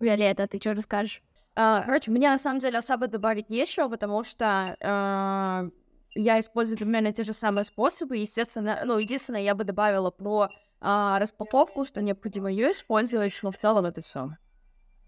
Виолетта, 0.00 0.46
ты 0.46 0.58
что 0.58 0.74
расскажешь? 0.74 1.22
А, 1.56 1.82
короче, 1.82 2.10
мне 2.10 2.30
на 2.30 2.38
самом 2.38 2.58
деле 2.58 2.78
особо 2.78 3.06
добавить 3.06 3.48
нечего, 3.48 3.88
потому 3.88 4.24
что 4.24 4.76
э, 4.80 5.68
я 6.14 6.40
использую 6.40 6.78
примерно 6.78 7.12
те 7.12 7.22
же 7.22 7.32
самые 7.32 7.64
способы. 7.64 8.16
Естественно, 8.16 8.82
ну, 8.84 8.98
единственное, 8.98 9.42
я 9.42 9.54
бы 9.54 9.64
добавила 9.64 10.10
про 10.10 10.48
э, 10.48 11.16
распаковку, 11.18 11.84
что 11.84 12.02
необходимо 12.02 12.50
ее 12.50 12.72
использовать, 12.72 13.38
но 13.42 13.52
в 13.52 13.56
целом 13.56 13.86
это 13.86 14.02
все. 14.02 14.30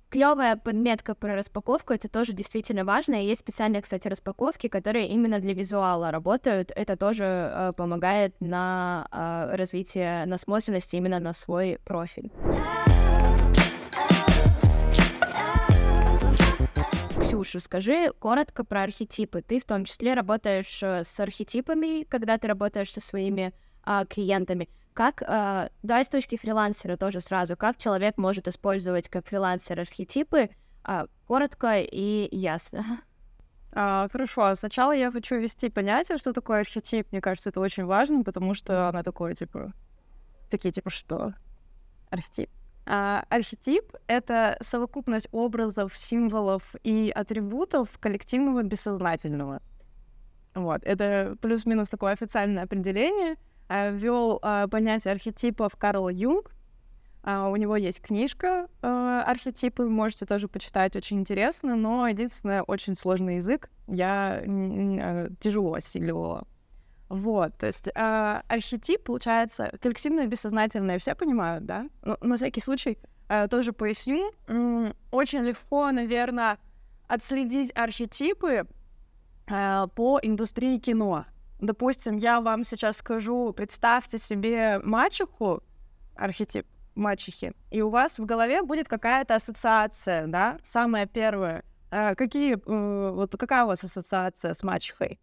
Клевая 0.09 0.57
подметка 0.57 1.17
про 1.17 1.35
распаковку, 1.35 1.93
это 1.93 2.09
тоже 2.09 2.33
действительно 2.33 2.85
важно. 2.85 3.23
И 3.23 3.27
есть 3.27 3.41
специальные, 3.41 3.83
кстати, 3.83 4.07
распаковки, 4.07 4.69
которые 4.69 5.09
именно 5.09 5.41
для 5.41 5.53
визуала 5.53 6.13
работают. 6.13 6.71
Это 6.77 6.97
тоже 6.97 7.25
э, 7.25 7.73
помогает 7.77 8.41
на 8.41 9.09
э, 9.11 9.57
развитие 9.57 10.25
насмотренности 10.27 10.95
именно 10.95 11.19
на 11.19 11.33
свой 11.33 11.81
профиль. 11.85 12.31
Ксюша, 17.37 17.61
скажи 17.61 18.13
коротко 18.19 18.65
про 18.65 18.83
архетипы. 18.83 19.43
Ты 19.43 19.61
в 19.61 19.65
том 19.65 19.85
числе 19.85 20.15
работаешь 20.15 20.83
э, 20.83 21.05
с 21.05 21.21
архетипами, 21.21 22.05
когда 22.05 22.39
ты 22.39 22.49
работаешь 22.49 22.93
со 22.93 23.01
своими 23.01 23.53
а, 23.83 24.05
клиентами. 24.07 24.69
Как, 24.95 25.23
а, 25.27 25.69
давай 25.83 26.05
с 26.05 26.09
точки 26.09 26.37
фрилансера 26.37 26.97
тоже 26.97 27.21
сразу, 27.21 27.57
как 27.57 27.77
человек 27.77 28.17
может 28.17 28.49
использовать 28.49 29.09
как 29.11 29.27
фрилансер 29.27 29.79
архетипы 29.79 30.49
а, 30.83 31.07
коротко 31.27 31.81
и 31.81 32.29
ясно? 32.35 32.85
А, 33.79 34.09
хорошо, 34.11 34.55
сначала 34.55 34.93
я 34.93 35.13
хочу 35.13 35.37
ввести 35.37 35.69
понятие, 35.69 36.17
что 36.17 36.33
такое 36.33 36.61
архетип. 36.61 37.13
Мне 37.13 37.21
кажется, 37.21 37.51
это 37.51 37.61
очень 37.61 37.85
важно, 37.85 38.25
потому 38.25 38.55
что 38.55 38.89
она 38.89 39.03
такое, 39.03 39.35
типа, 39.35 39.75
такие, 40.49 40.73
типа, 40.73 40.89
что? 40.89 41.35
Архетип. 42.09 42.49
А, 42.87 43.25
архетип— 43.29 43.93
это 44.07 44.57
совокупность 44.61 45.29
образов, 45.33 45.99
символов 45.99 46.63
и 46.85 47.13
атрибутов 47.15 47.89
коллективного 47.99 48.63
бессознательного. 48.63 49.61
Вот, 50.55 50.83
это 50.85 51.37
плюс-минус 51.43 51.91
такое 51.91 52.13
официальное 52.13 52.63
определение. 52.63 53.37
А, 53.69 53.91
Ввел 53.91 54.39
а, 54.41 54.69
понятие 54.69 55.13
архетипов 55.13 55.75
Карл 55.77 56.09
Юнг. 56.09 56.53
А, 57.25 57.49
у 57.49 57.57
него 57.57 57.75
есть 57.75 58.01
книжка 58.01 58.69
а, 58.83 59.25
«Архетипы», 59.27 59.85
можете 59.87 60.25
тоже 60.25 60.47
почитать, 60.47 60.95
очень 60.95 61.19
интересно, 61.19 61.75
но 61.75 62.07
единственное, 62.07 62.63
очень 62.63 62.95
сложный 62.95 63.37
язык, 63.37 63.69
я 63.89 64.41
а, 64.47 65.29
тяжело 65.41 65.75
осиливала. 65.75 66.47
Вот, 67.09 67.57
то 67.57 67.67
есть 67.67 67.89
э, 67.89 68.41
архетип, 68.49 69.05
получается, 69.05 69.73
коллективное 69.81 70.27
бессознательное, 70.27 70.99
все 70.99 71.15
понимают, 71.15 71.65
да? 71.65 71.89
Но, 72.03 72.17
на 72.21 72.37
всякий 72.37 72.61
случай 72.61 72.99
э, 73.29 73.47
тоже 73.49 73.73
поясню. 73.73 74.33
Очень 75.13 75.41
легко, 75.41 75.93
наверное, 75.93 76.59
отследить 77.07 77.71
архетипы 77.77 78.67
э, 79.47 79.87
по 79.95 80.19
индустрии 80.21 80.79
кино. 80.79 81.27
Допустим, 81.61 82.17
я 82.17 82.41
вам 82.41 82.65
сейчас 82.65 82.97
скажу, 82.97 83.53
представьте 83.53 84.19
себе 84.19 84.81
мачеху, 84.83 85.63
архетип 86.17 86.67
мачехи, 86.97 87.53
и 87.71 87.83
у 87.83 87.91
вас 87.91 88.19
в 88.19 88.25
голове 88.25 88.63
будет 88.63 88.89
какая-то 88.89 89.37
ассоциация, 89.37 90.27
да, 90.27 90.59
самая 90.65 91.07
первая. 91.07 91.63
Э, 91.91 92.15
какие, 92.15 92.57
э, 92.57 93.11
вот 93.13 93.37
какая 93.39 93.65
у 93.65 93.69
вас 93.69 93.85
ассоциация 93.85 94.55
с 94.55 94.63
мачехой? 94.65 95.21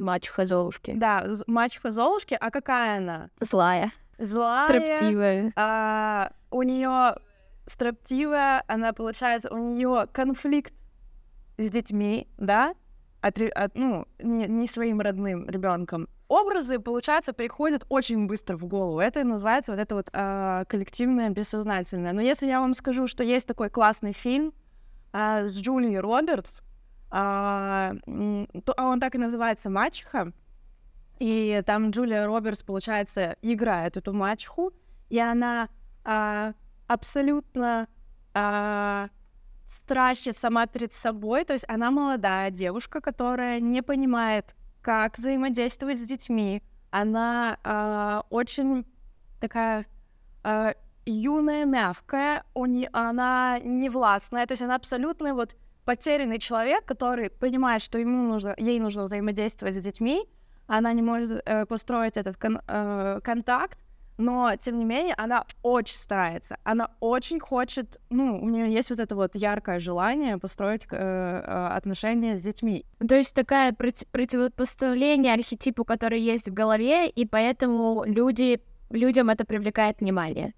Мачеха 0.00 0.44
Золушки. 0.44 0.92
Да, 0.96 1.26
мачеха 1.46 1.92
Золушки, 1.92 2.36
а 2.38 2.50
какая 2.50 2.98
она? 2.98 3.30
Злая. 3.40 3.92
Злая. 4.18 4.68
Строптивая. 4.68 5.52
А, 5.56 6.32
у 6.50 6.62
нее 6.62 7.16
строптивая, 7.66 8.64
она 8.66 8.92
получается, 8.92 9.52
у 9.52 9.58
нее 9.58 10.06
конфликт 10.12 10.74
с 11.56 11.70
детьми, 11.70 12.28
да, 12.36 12.74
от, 13.20 13.40
от, 13.40 13.74
ну, 13.74 14.06
не, 14.18 14.46
не 14.46 14.68
своим 14.68 15.00
родным 15.00 15.48
ребенком. 15.48 16.08
Образы, 16.28 16.78
получается, 16.78 17.32
приходят 17.32 17.86
очень 17.88 18.26
быстро 18.26 18.56
в 18.56 18.66
голову. 18.66 18.98
Это 18.98 19.20
и 19.20 19.24
называется 19.24 19.72
вот 19.72 19.80
это 19.80 19.94
вот 19.94 20.08
а, 20.12 20.64
коллективное 20.64 21.30
бессознательное. 21.30 22.12
Но 22.12 22.20
если 22.20 22.46
я 22.46 22.60
вам 22.60 22.74
скажу, 22.74 23.06
что 23.06 23.22
есть 23.22 23.46
такой 23.46 23.70
классный 23.70 24.12
фильм 24.12 24.52
а, 25.12 25.46
с 25.46 25.56
Джулией 25.56 26.00
Робертс, 26.00 26.62
а, 27.16 27.92
а 28.76 28.86
он 28.86 28.98
так 28.98 29.14
и 29.14 29.18
называется 29.18 29.70
«Мачеха», 29.70 30.32
и 31.20 31.62
там 31.64 31.90
Джулия 31.90 32.26
Робертс, 32.26 32.62
получается, 32.62 33.36
играет 33.40 33.96
эту 33.96 34.12
мачеху, 34.12 34.72
и 35.10 35.20
она 35.20 35.68
а, 36.04 36.54
абсолютно 36.88 37.86
а, 38.34 39.08
стращит 39.64 40.36
сама 40.36 40.66
перед 40.66 40.92
собой. 40.92 41.44
То 41.44 41.52
есть 41.52 41.64
она 41.68 41.92
молодая 41.92 42.50
девушка, 42.50 43.00
которая 43.00 43.60
не 43.60 43.80
понимает, 43.80 44.56
как 44.82 45.16
взаимодействовать 45.16 46.00
с 46.00 46.02
детьми. 46.02 46.64
Она 46.90 47.58
а, 47.62 48.24
очень 48.30 48.84
такая 49.40 49.86
а, 50.42 50.74
юная, 51.06 51.64
мягкая, 51.64 52.44
у 52.54 52.66
не, 52.66 52.88
она 52.92 53.60
не 53.60 53.88
властная, 53.88 54.46
то 54.46 54.52
есть 54.52 54.62
она 54.62 54.74
абсолютно 54.74 55.34
вот 55.34 55.54
потерянный 55.84 56.38
человек, 56.38 56.84
который 56.84 57.30
понимает, 57.30 57.82
что 57.82 57.98
ему 57.98 58.22
нужно, 58.28 58.54
ей 58.56 58.80
нужно 58.80 59.02
взаимодействовать 59.02 59.74
с 59.74 59.82
детьми, 59.82 60.24
она 60.66 60.92
не 60.92 61.02
может 61.02 61.42
э, 61.44 61.66
построить 61.66 62.16
этот 62.16 62.36
кон- 62.36 62.60
э, 62.66 63.20
контакт, 63.22 63.78
но 64.16 64.54
тем 64.56 64.78
не 64.78 64.84
менее 64.84 65.14
она 65.16 65.44
очень 65.62 65.96
старается, 65.96 66.56
она 66.64 66.90
очень 67.00 67.40
хочет, 67.40 68.00
ну, 68.10 68.40
у 68.40 68.48
нее 68.48 68.72
есть 68.72 68.90
вот 68.90 69.00
это 69.00 69.14
вот 69.16 69.34
яркое 69.34 69.78
желание 69.78 70.38
построить 70.38 70.86
э, 70.90 70.96
э, 70.96 71.66
отношения 71.76 72.36
с 72.36 72.40
детьми. 72.40 72.86
То 73.06 73.16
есть 73.16 73.34
такая 73.34 73.72
проти- 73.72 74.06
противопоставление 74.10 75.34
архетипу, 75.34 75.84
который 75.84 76.20
есть 76.20 76.48
в 76.48 76.54
голове, 76.54 77.08
и 77.08 77.26
поэтому 77.26 78.04
люди, 78.06 78.60
людям 78.90 79.30
это 79.30 79.44
привлекает 79.44 80.00
внимание. 80.00 80.54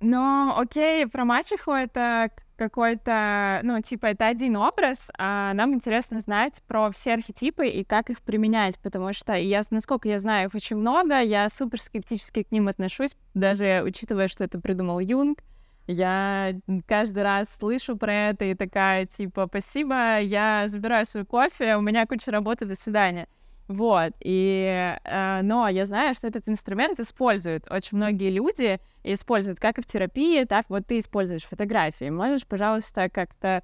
Но, 0.00 0.56
окей, 0.58 1.06
про 1.06 1.24
мачеху 1.24 1.72
это 1.72 2.30
какой-то, 2.56 3.60
ну, 3.62 3.80
типа, 3.80 4.06
это 4.06 4.26
один 4.26 4.56
образ, 4.56 5.10
а 5.18 5.52
нам 5.54 5.74
интересно 5.74 6.20
знать 6.20 6.62
про 6.66 6.90
все 6.90 7.14
архетипы 7.14 7.68
и 7.68 7.84
как 7.84 8.10
их 8.10 8.20
применять, 8.22 8.78
потому 8.80 9.12
что 9.12 9.34
я, 9.34 9.60
насколько 9.70 10.08
я 10.08 10.18
знаю, 10.18 10.48
их 10.48 10.54
очень 10.54 10.76
много, 10.76 11.20
я 11.20 11.48
супер 11.48 11.80
скептически 11.80 12.42
к 12.42 12.52
ним 12.52 12.68
отношусь, 12.68 13.14
даже 13.34 13.82
учитывая, 13.84 14.28
что 14.28 14.44
это 14.44 14.60
придумал 14.60 14.98
Юнг, 14.98 15.40
я 15.86 16.54
каждый 16.86 17.22
раз 17.22 17.54
слышу 17.54 17.96
про 17.96 18.30
это 18.30 18.44
и 18.44 18.54
такая, 18.54 19.06
типа, 19.06 19.46
спасибо, 19.48 20.18
я 20.20 20.64
забираю 20.66 21.04
свой 21.04 21.24
кофе, 21.24 21.76
у 21.76 21.80
меня 21.80 22.06
куча 22.06 22.30
работы, 22.32 22.64
до 22.64 22.74
свидания. 22.74 23.28
Вот, 23.68 24.12
и, 24.20 24.96
э, 25.04 25.42
но 25.42 25.68
я 25.68 25.86
знаю, 25.86 26.14
что 26.14 26.28
этот 26.28 26.48
инструмент 26.48 27.00
используют 27.00 27.70
очень 27.70 27.96
многие 27.96 28.30
люди, 28.30 28.78
используют 29.02 29.58
как 29.58 29.78
и 29.78 29.82
в 29.82 29.86
терапии, 29.86 30.44
так 30.44 30.66
вот 30.68 30.86
ты 30.86 30.98
используешь 30.98 31.44
фотографии. 31.44 32.10
Можешь, 32.10 32.46
пожалуйста, 32.46 33.08
как-то 33.08 33.62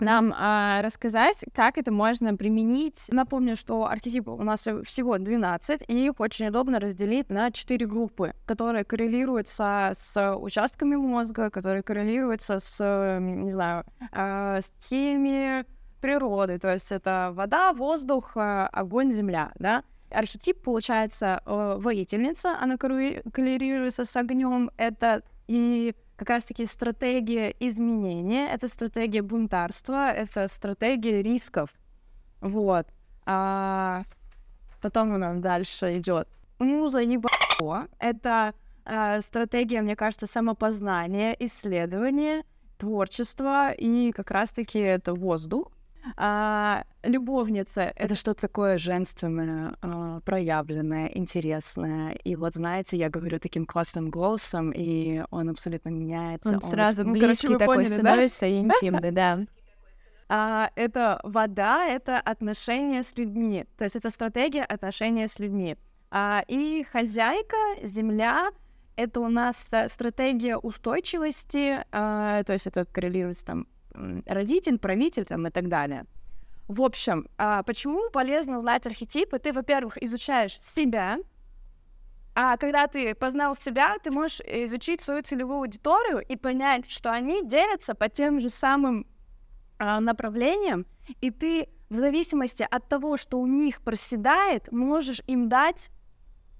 нам 0.00 0.34
а, 0.36 0.82
рассказать, 0.82 1.44
как 1.54 1.78
это 1.78 1.92
можно 1.92 2.34
применить? 2.34 3.06
Напомню, 3.10 3.54
что 3.54 3.86
архетипов 3.86 4.40
у 4.40 4.42
нас 4.42 4.66
всего 4.84 5.18
12, 5.18 5.84
и 5.88 6.06
их 6.06 6.18
очень 6.18 6.48
удобно 6.48 6.80
разделить 6.80 7.30
на 7.30 7.50
4 7.50 7.86
группы, 7.86 8.34
которые 8.46 8.84
коррелируются 8.84 9.92
с 9.94 10.34
участками 10.36 10.96
мозга, 10.96 11.50
которые 11.50 11.82
коррелируются 11.82 12.58
с, 12.58 13.18
не 13.20 13.50
знаю, 13.50 13.84
э, 14.12 14.60
стихиями 14.62 15.66
природы, 16.00 16.58
то 16.58 16.72
есть 16.72 16.92
это 16.92 17.30
вода, 17.32 17.72
воздух, 17.72 18.36
э, 18.36 18.68
огонь, 18.72 19.12
земля, 19.12 19.52
да. 19.56 19.84
Архетип, 20.10 20.62
получается, 20.62 21.40
э, 21.46 21.76
воительница, 21.78 22.58
она 22.60 22.74
корре- 22.74 23.22
коррелируется 23.30 24.04
с 24.04 24.16
огнем, 24.16 24.70
это 24.76 25.22
и 25.46 25.94
как 26.16 26.30
раз-таки 26.30 26.66
стратегия 26.66 27.54
изменения, 27.60 28.48
это 28.52 28.68
стратегия 28.68 29.22
бунтарства, 29.22 30.10
это 30.10 30.48
стратегия 30.48 31.22
рисков. 31.22 31.70
Вот. 32.40 32.86
А 33.24 34.02
потом 34.82 35.14
у 35.14 35.18
нас 35.18 35.38
дальше 35.38 35.98
идет 35.98 36.28
муза 36.58 37.00
ебало. 37.00 37.88
Это 37.98 38.54
э, 38.84 39.20
стратегия, 39.20 39.82
мне 39.82 39.96
кажется, 39.96 40.26
самопознания, 40.26 41.36
исследования, 41.38 42.44
творчества, 42.78 43.72
и 43.72 44.12
как 44.12 44.30
раз-таки 44.30 44.78
это 44.78 45.14
воздух. 45.14 45.72
А, 46.16 46.84
любовница— 47.02 47.92
это 47.96 48.14
что-то 48.14 48.42
такое 48.42 48.78
женственное, 48.78 49.76
а, 49.82 50.20
проявленное, 50.20 51.06
интересное. 51.08 52.12
И 52.24 52.36
вот, 52.36 52.54
знаете, 52.54 52.96
я 52.96 53.08
говорю 53.10 53.38
таким 53.38 53.66
классным 53.66 54.10
голосом, 54.10 54.70
и 54.70 55.22
он 55.30 55.48
абсолютно 55.48 55.90
меняется. 55.90 56.50
Он 56.50 56.60
сразу 56.60 57.02
очень- 57.02 57.12
ну, 57.12 57.18
близкий 57.18 57.46
короче, 57.46 57.48
вы 57.48 57.58
такой 57.58 57.76
поняли, 57.76 57.90
да? 57.90 57.96
становится 57.96 58.46
и 58.46 58.58
интимный, 58.60 59.10
да. 59.10 59.38
А, 60.28 60.70
это 60.76 61.20
вода, 61.24 61.86
это 61.86 62.18
отношения 62.20 63.02
с 63.02 63.16
людьми. 63.18 63.66
То 63.76 63.84
есть 63.84 63.96
это 63.96 64.10
стратегия 64.10 64.62
отношения 64.62 65.26
с 65.26 65.38
людьми. 65.38 65.76
А, 66.10 66.44
и 66.46 66.84
хозяйка, 66.90 67.56
земля, 67.82 68.50
это 68.96 69.20
у 69.20 69.28
нас 69.28 69.70
стратегия 69.88 70.56
устойчивости, 70.56 71.84
а, 71.90 72.42
то 72.44 72.52
есть 72.52 72.66
это 72.66 72.84
коррелируется 72.84 73.46
там 73.46 73.66
родитель, 74.26 74.78
правитель 74.78 75.24
там 75.24 75.46
и 75.46 75.50
так 75.50 75.68
далее. 75.68 76.06
В 76.68 76.82
общем, 76.82 77.28
а, 77.36 77.62
почему 77.64 78.10
полезно 78.10 78.60
знать 78.60 78.86
архетипы? 78.86 79.38
Ты, 79.38 79.52
во-первых, 79.52 80.00
изучаешь 80.02 80.60
себя, 80.60 81.18
а 82.34 82.56
когда 82.56 82.86
ты 82.86 83.14
познал 83.14 83.56
себя, 83.56 83.96
ты 84.02 84.10
можешь 84.10 84.40
изучить 84.40 85.00
свою 85.00 85.22
целевую 85.22 85.58
аудиторию 85.58 86.20
и 86.20 86.36
понять, 86.36 86.88
что 86.88 87.10
они 87.10 87.44
делятся 87.44 87.94
по 87.94 88.08
тем 88.08 88.38
же 88.38 88.50
самым 88.50 89.06
а, 89.78 90.00
направлениям, 90.00 90.86
и 91.20 91.30
ты 91.30 91.68
в 91.88 91.96
зависимости 91.96 92.66
от 92.70 92.88
того, 92.88 93.16
что 93.16 93.40
у 93.40 93.46
них 93.46 93.82
проседает, 93.82 94.70
можешь 94.70 95.22
им 95.26 95.48
дать 95.48 95.90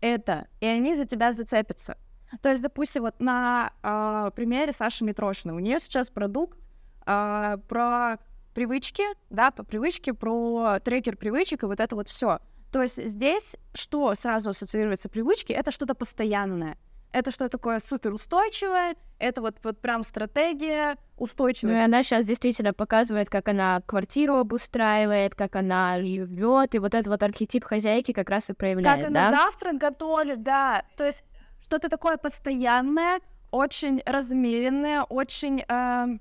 это, 0.01 0.49
и 0.61 0.67
они 0.67 0.97
за 0.97 1.07
тебя 1.07 1.33
зацепятся. 1.33 1.97
То 2.43 2.51
есть, 2.51 2.63
допустим, 2.63 3.03
вот 3.03 3.21
на 3.21 3.73
а, 3.83 4.31
примере 4.31 4.73
Саши 4.73 5.05
Митрошиной, 5.05 5.55
у 5.55 5.61
нее 5.61 5.79
сейчас 5.81 6.11
продукт 6.11 6.59
а, 7.07 7.59
про 7.69 8.19
привычки, 8.55 9.05
да, 9.31 9.51
по 9.51 9.63
привычке, 9.63 10.13
про 10.15 10.79
трекер 10.85 11.17
привычек 11.17 11.63
и 11.63 11.67
вот 11.67 11.81
это 11.81 11.95
вот 11.97 12.09
все. 12.09 12.41
То 12.73 12.83
есть 12.83 13.05
здесь 13.05 13.57
что 13.75 14.15
сразу 14.15 14.51
ассоциируется 14.51 15.09
привычки, 15.09 15.53
это 15.53 15.71
что-то 15.71 15.95
постоянное. 15.95 16.77
Это 17.13 17.33
что 17.33 17.49
такое 17.49 17.81
суперустойчивое, 17.81 18.95
это 19.19 19.41
вот, 19.41 19.57
вот 19.65 19.81
прям 19.81 20.05
стратегия 20.05 20.95
Ну, 21.19 21.25
устойчивости. 21.25 21.81
и 21.81 21.85
она 21.85 22.05
сейчас 22.05 22.25
действительно 22.25 22.73
показывает, 22.73 23.29
как 23.29 23.49
она 23.49 23.81
квартиру 23.85 24.37
обустраивает, 24.37 25.35
как 25.35 25.57
она 25.57 25.99
живет, 26.01 26.77
и 26.77 26.79
вот 26.79 26.95
этот 26.95 27.09
вот 27.09 27.23
архетип 27.25 27.65
хозяйки 27.65 28.13
как 28.13 28.31
раз 28.31 28.51
и 28.51 28.53
проявляет, 28.53 29.01
Как 29.01 29.09
она 29.11 29.31
да? 29.33 29.37
завтрак 29.37 29.79
готовит, 29.79 30.45
да. 30.45 30.85
То 30.97 31.05
есть 31.05 31.25
что-то 31.61 31.89
такое 31.89 32.17
постоянное, 32.17 33.19
очень 33.51 34.01
размеренное, 34.07 35.03
очень 35.03 35.65
эм, 35.69 36.21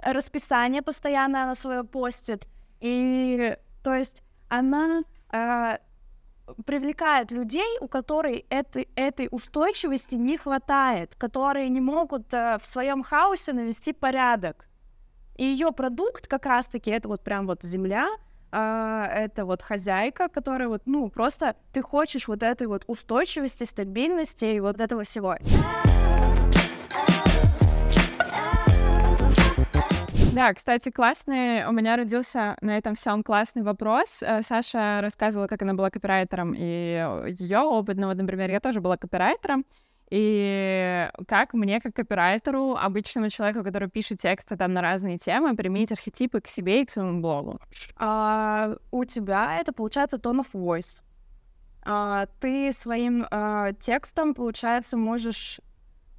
расписание 0.00 0.82
постоянно 0.82 1.44
она 1.44 1.54
свое 1.54 1.84
постит. 1.84 2.46
И 2.80 3.56
то 3.82 3.94
есть 3.94 4.22
она 4.48 5.02
э, 5.32 5.78
привлекает 6.64 7.30
людей, 7.30 7.78
у 7.80 7.88
которых 7.88 8.42
этой, 8.50 8.88
этой 8.96 9.28
устойчивости 9.30 10.14
не 10.14 10.36
хватает, 10.36 11.14
которые 11.16 11.68
не 11.68 11.80
могут 11.80 12.32
э, 12.32 12.58
в 12.62 12.66
своем 12.66 13.02
хаосе 13.02 13.52
навести 13.52 13.92
порядок. 13.92 14.68
И 15.36 15.44
ее 15.44 15.72
продукт 15.72 16.26
как 16.26 16.46
раз-таки 16.46 16.90
это 16.90 17.08
вот 17.08 17.22
прям 17.22 17.46
вот 17.46 17.62
земля, 17.62 18.08
а, 18.52 19.06
это 19.06 19.44
вот 19.44 19.60
хозяйка, 19.60 20.28
которая 20.28 20.68
вот, 20.68 20.82
ну, 20.86 21.08
просто 21.10 21.56
ты 21.72 21.82
хочешь 21.82 22.26
вот 22.26 22.42
этой 22.42 22.66
вот 22.66 22.84
устойчивости, 22.86 23.64
стабильности 23.64 24.46
и 24.46 24.60
вот 24.60 24.80
этого 24.80 25.04
всего. 25.04 25.36
Да, 30.36 30.52
кстати, 30.52 30.90
классный, 30.90 31.66
у 31.66 31.72
меня 31.72 31.96
родился 31.96 32.58
на 32.60 32.76
этом 32.76 32.94
всем 32.94 33.22
классный 33.22 33.62
вопрос. 33.62 34.22
Э, 34.22 34.42
Саша 34.42 35.00
рассказывала, 35.00 35.46
как 35.46 35.62
она 35.62 35.72
была 35.72 35.88
копирайтером, 35.88 36.52
и 36.54 37.32
ее 37.38 37.60
опыт, 37.60 37.96
ну 37.96 38.08
вот, 38.08 38.18
например, 38.18 38.50
я 38.50 38.60
тоже 38.60 38.82
была 38.82 38.98
копирайтером, 38.98 39.64
и 40.10 41.08
как 41.26 41.54
мне, 41.54 41.80
как 41.80 41.94
копирайтеру, 41.94 42.76
обычному 42.76 43.30
человеку, 43.30 43.64
который 43.64 43.88
пишет 43.88 44.18
тексты 44.18 44.58
там 44.58 44.74
на 44.74 44.82
разные 44.82 45.16
темы, 45.16 45.56
применить 45.56 45.90
архетипы 45.90 46.42
к 46.42 46.48
себе 46.48 46.82
и 46.82 46.84
к 46.84 46.90
своему 46.90 47.22
блогу? 47.22 47.58
А, 47.96 48.76
у 48.90 49.06
тебя 49.06 49.58
это 49.58 49.72
получается 49.72 50.18
tone 50.18 50.44
of 50.44 50.48
voice. 50.52 51.02
А, 51.82 52.26
ты 52.40 52.74
своим 52.74 53.24
а, 53.30 53.72
текстом, 53.72 54.34
получается, 54.34 54.98
можешь 54.98 55.62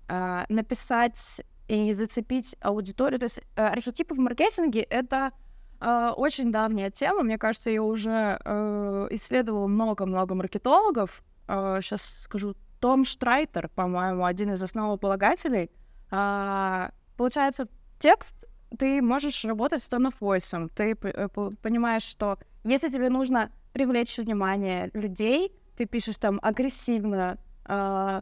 а, 0.09 0.45
написать 0.49 1.43
и 1.67 1.91
зацепить 1.93 2.55
аудиторию. 2.61 3.19
То 3.19 3.25
есть 3.25 3.41
а, 3.55 3.69
архетипы 3.69 4.15
в 4.15 4.19
маркетинге— 4.19 4.81
это 4.89 5.31
а, 5.79 6.13
очень 6.13 6.51
давняя 6.51 6.89
тема. 6.89 7.23
Мне 7.23 7.37
кажется, 7.37 7.69
ее 7.69 7.81
уже 7.81 8.39
а, 8.43 9.07
исследовало 9.11 9.67
много-много 9.67 10.35
маркетологов. 10.35 11.23
А, 11.47 11.81
сейчас 11.81 12.03
скажу, 12.03 12.55
Том 12.79 13.05
Штрайтер, 13.05 13.69
по-моему, 13.69 14.25
один 14.25 14.51
из 14.53 14.63
основополагателей. 14.63 15.69
А, 16.09 16.91
получается, 17.15 17.67
текст 17.99 18.45
ты 18.77 19.01
можешь 19.01 19.45
работать 19.45 19.81
с 19.81 19.89
tone 19.89 20.11
of 20.11 20.15
voice. 20.19 20.69
Ты 20.75 20.95
понимаешь, 20.95 22.03
что 22.03 22.37
если 22.63 22.89
тебе 22.89 23.09
нужно 23.09 23.51
привлечь 23.73 24.17
внимание 24.17 24.89
людей, 24.93 25.53
ты 25.77 25.85
пишешь 25.85 26.17
там 26.17 26.39
агрессивно, 26.41 27.37
э, 27.65 28.21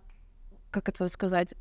как 0.72 0.90
это 0.90 1.08
сказать, 1.08 1.56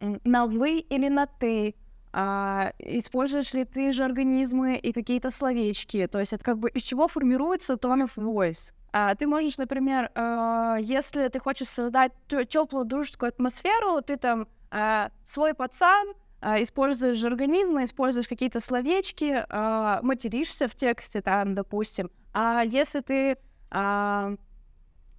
на 0.00 0.46
вы 0.46 0.78
или 0.78 1.08
на 1.08 1.26
ты, 1.26 1.74
а, 2.12 2.72
используешь 2.78 3.54
ли 3.54 3.64
ты 3.64 3.92
же 3.92 4.04
организмы 4.04 4.76
и 4.76 4.92
какие-то 4.92 5.30
словечки, 5.30 6.06
то 6.06 6.18
есть 6.18 6.32
это 6.32 6.44
как 6.44 6.58
бы 6.58 6.68
из 6.70 6.82
чего 6.82 7.06
формируется 7.06 7.74
tone 7.74 8.08
of 8.08 8.12
voice. 8.16 8.72
А, 8.92 9.14
ты 9.14 9.28
можешь, 9.28 9.58
например, 9.58 10.10
э, 10.14 10.78
если 10.80 11.28
ты 11.28 11.38
хочешь 11.38 11.68
создать 11.68 12.12
теплую 12.48 12.84
дружескую 12.84 13.28
атмосферу, 13.28 14.02
ты 14.02 14.16
там 14.16 14.48
э, 14.72 15.10
свой 15.24 15.54
пацан, 15.54 16.08
э, 16.40 16.62
используешь 16.64 17.22
организмы, 17.22 17.84
используешь 17.84 18.26
какие-то 18.26 18.58
словечки, 18.58 19.44
э, 19.48 19.98
материшься 20.02 20.66
в 20.66 20.74
тексте, 20.74 21.22
там, 21.22 21.54
допустим. 21.54 22.10
А 22.32 22.64
если 22.64 23.00
ты 23.00 23.36
э, 23.70 24.36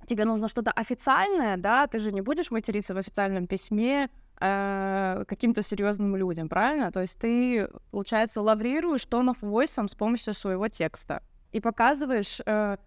тебе 0.05 0.25
нужно 0.25 0.49
что-то 0.49 0.71
официальное, 0.71 1.55
да, 1.55 1.87
ты 1.87 1.99
же 1.99 2.11
не 2.11 2.19
будешь 2.19 2.51
материться 2.51 2.93
в 2.93 2.97
официальном 2.97 3.47
письме 3.47 4.09
э, 4.41 5.23
каким-то 5.27 5.61
серьезным 5.61 6.15
людям, 6.15 6.49
правильно? 6.49 6.91
То 6.91 7.01
есть 7.01 7.17
ты, 7.19 7.69
получается, 7.91 8.41
лаврируешь 8.41 9.05
тонов 9.05 9.41
войсом 9.41 9.87
с 9.87 9.95
помощью 9.95 10.33
своего 10.33 10.67
текста 10.67 11.21
и 11.51 11.59
показываешь, 11.59 12.41
э, 12.45 12.77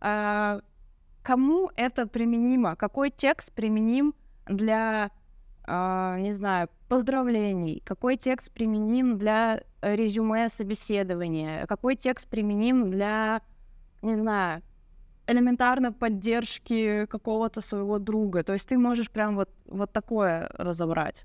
э, 0.00 0.60
кому 1.22 1.70
это 1.76 2.06
применимо, 2.06 2.76
какой 2.76 3.10
текст 3.10 3.52
применим 3.52 4.14
для, 4.46 5.10
э, 5.66 6.16
не 6.18 6.32
знаю, 6.32 6.68
поздравлений, 6.88 7.82
какой 7.86 8.16
текст 8.16 8.52
применим 8.52 9.18
для 9.18 9.62
резюме 9.80 10.48
собеседования, 10.48 11.66
какой 11.66 11.96
текст 11.96 12.28
применим 12.28 12.90
для, 12.90 13.40
не 14.02 14.16
знаю, 14.16 14.62
элементарно 15.26 15.92
поддержки 15.92 17.06
какого-то 17.06 17.60
своего 17.60 17.98
друга. 17.98 18.42
То 18.42 18.52
есть 18.52 18.68
ты 18.68 18.78
можешь 18.78 19.10
прям 19.10 19.36
вот, 19.36 19.50
вот 19.66 19.92
такое 19.92 20.48
разобрать. 20.54 21.24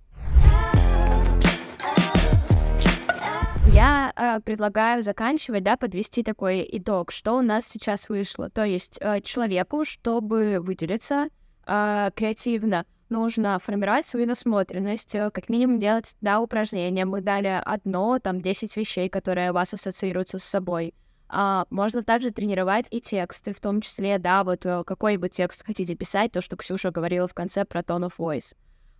Я 3.72 4.12
э, 4.16 4.40
предлагаю 4.42 5.04
заканчивать, 5.04 5.64
да, 5.64 5.78
подвести 5.78 6.24
такой 6.24 6.68
итог, 6.72 7.12
что 7.12 7.38
у 7.38 7.42
нас 7.42 7.68
сейчас 7.68 8.10
вышло. 8.10 8.50
То 8.50 8.66
есть 8.66 8.98
э, 9.00 9.22
человеку, 9.22 9.86
чтобы 9.86 10.60
выделиться 10.60 11.30
э, 11.68 12.10
креативно, 12.16 12.86
нужно 13.10 13.60
формировать 13.60 14.06
свою 14.06 14.28
насмотренность, 14.28 15.16
э, 15.16 15.30
как 15.32 15.50
минимум 15.50 15.80
делать, 15.80 16.16
да, 16.22 16.40
упражнения. 16.40 17.06
Мы 17.06 17.22
дали 17.22 17.62
одно, 17.64 18.20
там, 18.20 18.42
10 18.42 18.76
вещей, 18.78 19.10
которые 19.10 19.52
у 19.52 19.54
вас 19.54 19.74
ассоциируются 19.74 20.40
с 20.40 20.44
собой. 20.44 20.94
А, 21.30 21.66
можно 21.70 22.04
также 22.04 22.32
тренировать 22.32 22.88
и 22.90 23.00
тексты, 23.00 23.54
в 23.54 23.60
том 23.60 23.82
числе, 23.82 24.18
да, 24.18 24.44
вот 24.44 24.66
э, 24.66 24.84
какой 24.84 25.18
бы 25.18 25.30
текст 25.30 25.64
хотите 25.64 25.94
писать, 25.94 26.32
то, 26.32 26.42
что 26.42 26.58
Ксюша 26.58 26.90
говорила 26.90 27.28
в 27.28 27.36
конце 27.36 27.66
про 27.66 27.82
tone 27.82 28.10
of 28.10 28.14
voice. 28.18 28.56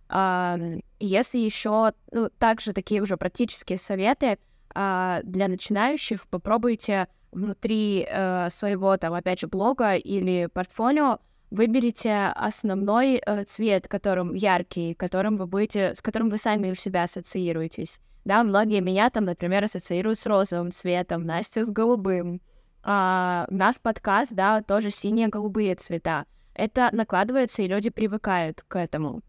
А, 0.08 0.56
если 1.00 1.38
еще, 1.38 1.92
ну, 2.12 2.30
также 2.38 2.72
такие 2.72 3.02
уже 3.02 3.16
практические 3.16 3.78
советы 3.78 4.38
а, 4.72 5.20
для 5.24 5.48
начинающих, 5.48 6.26
попробуйте 6.28 7.08
внутри 7.32 8.06
э, 8.08 8.48
своего, 8.50 8.96
там, 8.96 9.14
опять 9.14 9.40
же, 9.40 9.46
блога 9.46 9.94
или 9.94 10.46
портфолио 10.46 11.18
выберите 11.50 12.32
основной 12.34 13.22
э, 13.24 13.44
цвет, 13.44 13.88
которым 13.88 14.34
яркий, 14.34 14.94
которым 14.94 15.36
вы 15.36 15.46
будете, 15.46 15.94
с 15.94 16.02
которым 16.02 16.28
вы 16.28 16.38
сами 16.38 16.70
у 16.70 16.74
себя 16.74 17.04
ассоциируетесь. 17.04 18.00
Да, 18.24 18.42
многие 18.42 18.80
меня 18.80 19.10
там, 19.10 19.24
например, 19.24 19.64
ассоциируют 19.64 20.18
с 20.18 20.26
розовым 20.26 20.72
цветом, 20.72 21.24
Настя 21.24 21.64
с 21.64 21.70
голубым. 21.70 22.40
А, 22.82 23.46
наш 23.50 23.78
подкаст, 23.80 24.32
да, 24.34 24.62
тоже 24.62 24.90
синие-голубые 24.90 25.74
цвета. 25.74 26.26
Это 26.54 26.90
накладывается, 26.92 27.62
и 27.62 27.68
люди 27.68 27.90
привыкают 27.90 28.62
к 28.66 28.78
этому. 28.78 29.22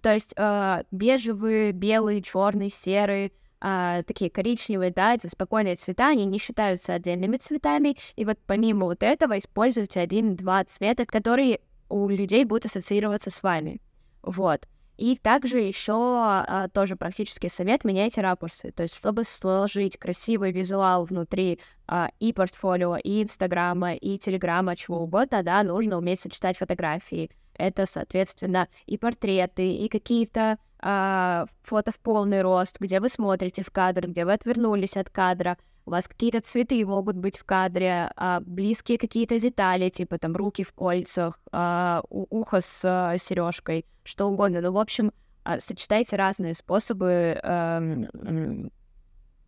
То 0.00 0.14
есть 0.14 0.34
э, 0.36 0.82
бежевый, 0.90 1.72
белый, 1.72 2.22
черный, 2.22 2.70
серый, 2.70 3.32
э, 3.60 4.02
такие 4.06 4.30
коричневые, 4.30 4.90
да, 4.90 5.14
эти 5.14 5.26
спокойные 5.26 5.76
цвета, 5.76 6.08
они 6.08 6.24
не 6.24 6.38
считаются 6.38 6.94
отдельными 6.94 7.36
цветами. 7.36 7.96
И 8.16 8.24
вот 8.24 8.38
помимо 8.46 8.86
вот 8.86 9.02
этого 9.02 9.38
используйте 9.38 10.00
один-два 10.00 10.64
цвета, 10.64 11.04
которые 11.04 11.60
у 11.88 12.08
людей 12.08 12.44
будут 12.44 12.66
ассоциироваться 12.66 13.30
с 13.30 13.42
вами. 13.42 13.80
Вот. 14.22 14.66
И 14.96 15.16
также 15.16 15.60
еще 15.60 15.94
а, 15.94 16.68
тоже 16.68 16.96
практический 16.96 17.48
совет, 17.48 17.84
меняйте 17.84 18.20
ракурсы. 18.20 18.72
То 18.72 18.84
есть, 18.84 18.96
чтобы 18.96 19.24
сложить 19.24 19.96
красивый 19.96 20.52
визуал 20.52 21.04
внутри 21.04 21.60
а, 21.86 22.10
и 22.20 22.32
портфолио, 22.32 22.96
и 22.96 23.22
Инстаграма, 23.22 23.94
и 23.94 24.18
Телеграма, 24.18 24.76
чего 24.76 25.00
угодно, 25.00 25.42
да, 25.42 25.62
нужно 25.62 25.96
уметь 25.98 26.20
сочетать 26.20 26.58
фотографии. 26.58 27.30
Это, 27.54 27.86
соответственно, 27.86 28.68
и 28.86 28.98
портреты, 28.98 29.72
и 29.72 29.88
какие-то 29.88 30.58
а, 30.78 31.46
фото 31.62 31.92
в 31.92 31.98
полный 31.98 32.42
рост, 32.42 32.78
где 32.80 33.00
вы 33.00 33.08
смотрите 33.08 33.62
в 33.62 33.70
кадр, 33.70 34.08
где 34.08 34.24
вы 34.24 34.32
отвернулись 34.32 34.96
от 34.96 35.10
кадра, 35.10 35.56
у 35.84 35.90
вас 35.90 36.08
какие-то 36.08 36.40
цветы 36.40 36.84
могут 36.86 37.16
быть 37.16 37.38
в 37.38 37.44
кадре, 37.44 38.10
а, 38.16 38.40
близкие 38.40 38.98
какие-то 38.98 39.38
детали, 39.38 39.88
типа 39.88 40.18
там 40.18 40.34
руки 40.36 40.62
в 40.62 40.72
кольцах, 40.72 41.40
а, 41.50 42.02
ухо 42.08 42.60
с 42.60 42.84
а, 42.84 43.16
сережкой, 43.18 43.84
что 44.04 44.26
угодно. 44.26 44.60
Ну, 44.60 44.72
в 44.72 44.78
общем, 44.78 45.12
а, 45.44 45.58
сочетайте 45.58 46.16
разные 46.16 46.54
способы, 46.54 47.38
а, 47.42 47.82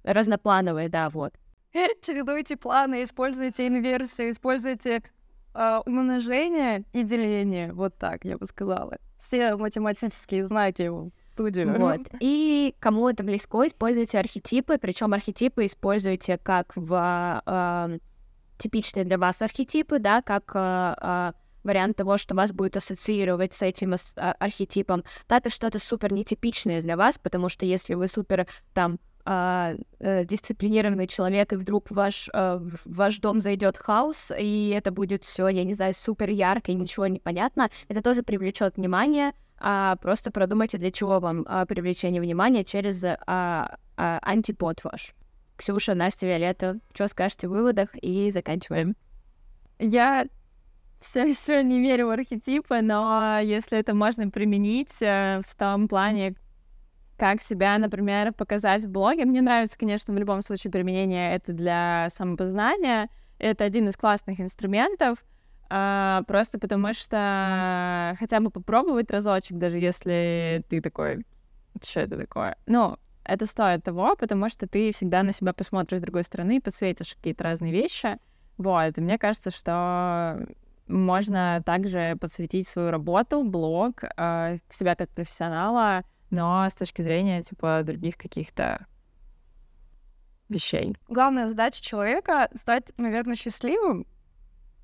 разноплановые, 0.03 0.89
да, 0.89 1.09
вот. 1.09 1.35
Чередуйте 2.03 2.57
планы, 2.57 3.03
используйте 3.03 3.67
инверсию, 3.67 4.31
используйте 4.31 5.03
э, 5.55 5.81
умножение 5.87 6.85
и 6.93 7.03
деление. 7.03 7.73
Вот 7.73 7.97
так, 7.99 8.25
я 8.25 8.39
бы 8.39 8.47
сказала. 8.47 8.99
Все 9.19 9.57
математические 9.57 10.45
знаки 10.45 10.91
студию. 11.35 11.79
Вот. 11.79 12.01
И 12.21 12.75
кому 12.79 13.09
это 13.09 13.25
близко, 13.25 13.67
используйте 13.67 14.19
архетипы, 14.19 14.79
причем 14.79 15.13
архетипы 15.13 15.65
используйте 15.65 16.39
как 16.39 16.73
в 16.77 17.43
э, 17.45 17.99
типичные 18.59 19.05
для 19.05 19.19
вас 19.19 19.43
архетипы, 19.43 19.99
да, 19.99 20.23
как 20.23 20.53
э, 20.55 20.95
э, 21.01 21.33
вариант 21.65 21.97
того, 21.97 22.17
что 22.17 22.35
вас 22.35 22.53
будет 22.53 22.77
ассоциировать 22.77 23.53
с 23.53 23.63
этим 23.63 23.95
архетипом, 24.17 25.03
так 25.27 25.47
и 25.47 25.51
что-то 25.51 25.79
супер 25.79 26.13
нетипичное 26.13 26.81
для 26.81 26.97
вас, 26.97 27.19
потому 27.19 27.49
что 27.49 27.67
если 27.67 27.95
вы 27.95 28.07
супер 28.07 28.47
там 28.73 28.99
э, 29.27 29.77
дисциплинированный 29.99 31.07
человек, 31.07 31.53
и 31.53 31.57
вдруг 31.57 31.91
ваш, 31.91 32.29
э, 32.33 32.59
в 32.61 32.79
ваш 32.85 33.19
дом 33.19 33.41
зайдет 33.41 33.77
хаос, 33.77 34.31
и 34.39 34.69
это 34.77 34.93
будет 34.93 35.25
все, 35.25 35.49
я 35.49 35.65
не 35.65 35.75
знаю, 35.75 35.95
супер 35.95 36.31
ярко 36.31 36.71
и 36.71 36.75
ничего 36.75 37.07
не 37.07 37.19
понятно, 37.19 37.71
это 37.89 38.03
тоже 38.03 38.23
привлечет 38.23 38.77
внимание, 38.77 39.33
а 39.67 39.97
просто 39.97 40.31
продумайте, 40.31 40.77
для 40.77 40.91
чего 40.91 41.21
вам 41.21 41.47
а, 41.49 41.65
привлечение 41.65 42.21
внимания 42.21 42.65
через 42.65 43.03
а, 43.03 43.17
а, 43.27 44.19
антипод 44.21 44.85
ваш. 44.85 45.15
Ксюша, 45.57 45.95
Настя, 45.95 46.27
Виолетта, 46.27 46.81
что 46.93 47.09
скажете 47.09 47.49
в 47.49 47.53
выводах 47.53 47.89
и 47.95 48.31
заканчиваем. 48.31 48.95
Я 49.79 50.27
все 51.01 51.25
еще 51.25 51.63
не 51.63 51.81
верю 51.81 52.09
в 52.09 52.11
архетипы, 52.11 52.83
но 52.83 53.39
если 53.41 53.79
это 53.79 53.95
можно 53.95 54.29
применить 54.29 55.01
э, 55.01 55.41
в 55.47 55.55
том 55.55 55.89
плане, 55.89 56.35
как 57.17 57.41
себя, 57.41 57.79
например, 57.79 58.35
показать 58.35 58.85
в 58.85 58.91
блоге, 58.91 59.25
мне 59.25 59.41
нравится, 59.41 59.79
конечно, 59.79 60.13
в 60.13 60.19
любом 60.19 60.43
случае 60.43 60.73
применение 60.73 61.35
это 61.37 61.55
для 61.55 62.09
самопознания. 62.11 63.09
Это 63.39 63.65
один 63.65 63.89
из 63.89 63.97
классных 63.97 64.41
инструментов, 64.41 65.25
а, 65.71 66.23
просто 66.27 66.59
потому 66.59 66.93
что 66.95 68.17
хотя 68.19 68.41
бы 68.41 68.51
попробовать 68.51 69.11
разочек, 69.11 69.59
даже 69.59 69.79
если 69.79 70.65
ты 70.69 70.81
такой, 70.81 71.25
что 71.83 72.01
это 72.01 72.17
такое? 72.17 72.57
Ну, 72.67 72.97
это 73.25 73.47
стоит 73.47 73.85
того, 73.85 74.17
потому 74.17 74.49
что 74.49 74.67
ты 74.67 74.93
всегда 74.93 75.23
на 75.23 75.33
себя 75.33 75.53
посмотришь 75.53 75.99
с 76.01 76.03
другой 76.03 76.25
стороны, 76.25 76.61
подсветишь 76.61 77.15
какие-то 77.15 77.45
разные 77.45 77.73
вещи. 77.73 78.19
Вот, 78.59 78.97
и 78.97 79.01
мне 79.01 79.19
кажется, 79.19 79.51
что 79.51 80.47
можно 80.87 81.63
также 81.65 82.17
подсветить 82.21 82.69
свою 82.69 82.91
работу, 82.91 83.43
блог, 83.43 84.05
э, 84.05 84.59
себя 84.69 84.95
как 84.95 85.09
профессионала, 85.11 86.05
но 86.31 86.69
с 86.69 86.75
точки 86.75 87.03
зрения, 87.03 87.43
типа, 87.43 87.83
других 87.85 88.17
каких-то 88.17 88.87
вещей. 90.49 90.95
Главная 91.09 91.47
задача 91.47 91.83
человека— 91.83 92.49
стать, 92.55 92.93
наверное, 92.99 93.37
счастливым 93.37 94.07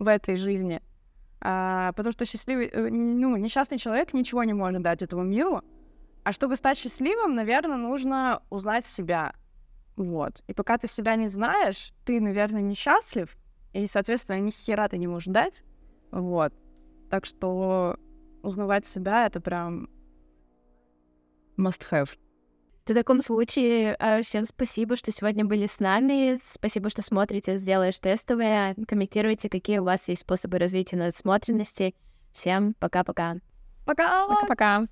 в 0.00 0.08
этой 0.08 0.34
жизни, 0.34 0.82
а, 1.40 1.92
потому 1.92 2.12
что 2.12 2.24
счастливый, 2.24 2.66
э, 2.66 2.88
ну, 2.90 3.36
несчастный 3.36 3.78
человек 3.78 4.12
ничего 4.12 4.42
не 4.42 4.54
может 4.54 4.82
дать 4.82 5.02
этому 5.02 5.22
миру, 5.22 5.62
а 6.24 6.32
чтобы 6.32 6.56
стать 6.56 6.78
счастливым, 6.78 7.34
наверное, 7.34 7.76
нужно 7.76 8.42
узнать 8.50 8.86
себя. 8.86 9.32
Вот. 9.96 10.42
И 10.48 10.54
пока 10.54 10.78
ты 10.78 10.88
себя 10.88 11.16
не 11.16 11.28
знаешь, 11.28 11.92
ты, 12.04 12.20
наверное, 12.20 12.62
несчастлив, 12.62 13.36
и, 13.72 13.86
соответственно, 13.86 14.40
ни 14.40 14.50
хера 14.50 14.88
ты 14.88 14.98
не 14.98 15.06
можешь 15.06 15.32
дать. 15.32 15.62
Вот. 16.10 16.52
Так 17.10 17.26
что 17.26 17.96
узнавать 18.42 18.86
себя— 18.86 19.26
это 19.28 19.40
прям 19.40 19.88
must 21.58 21.82
have. 21.90 22.10
В 22.90 22.94
таком 22.94 23.22
случае 23.22 23.94
э, 24.00 24.22
всем 24.22 24.44
спасибо, 24.44 24.96
что 24.96 25.12
сегодня 25.12 25.44
были 25.44 25.66
с 25.66 25.78
нами. 25.78 26.36
Спасибо, 26.42 26.90
что 26.90 27.02
смотрите, 27.02 27.56
сделаешь 27.56 28.00
тестовые. 28.00 28.74
Комментируйте, 28.88 29.48
какие 29.48 29.78
у 29.78 29.84
вас 29.84 30.08
есть 30.08 30.22
способы 30.22 30.58
развития 30.58 30.96
насмотренности. 30.96 31.94
Всем 32.32 32.74
пока-пока. 32.80 33.36
Пока! 33.86 34.26
Пока-пока. 34.26 34.86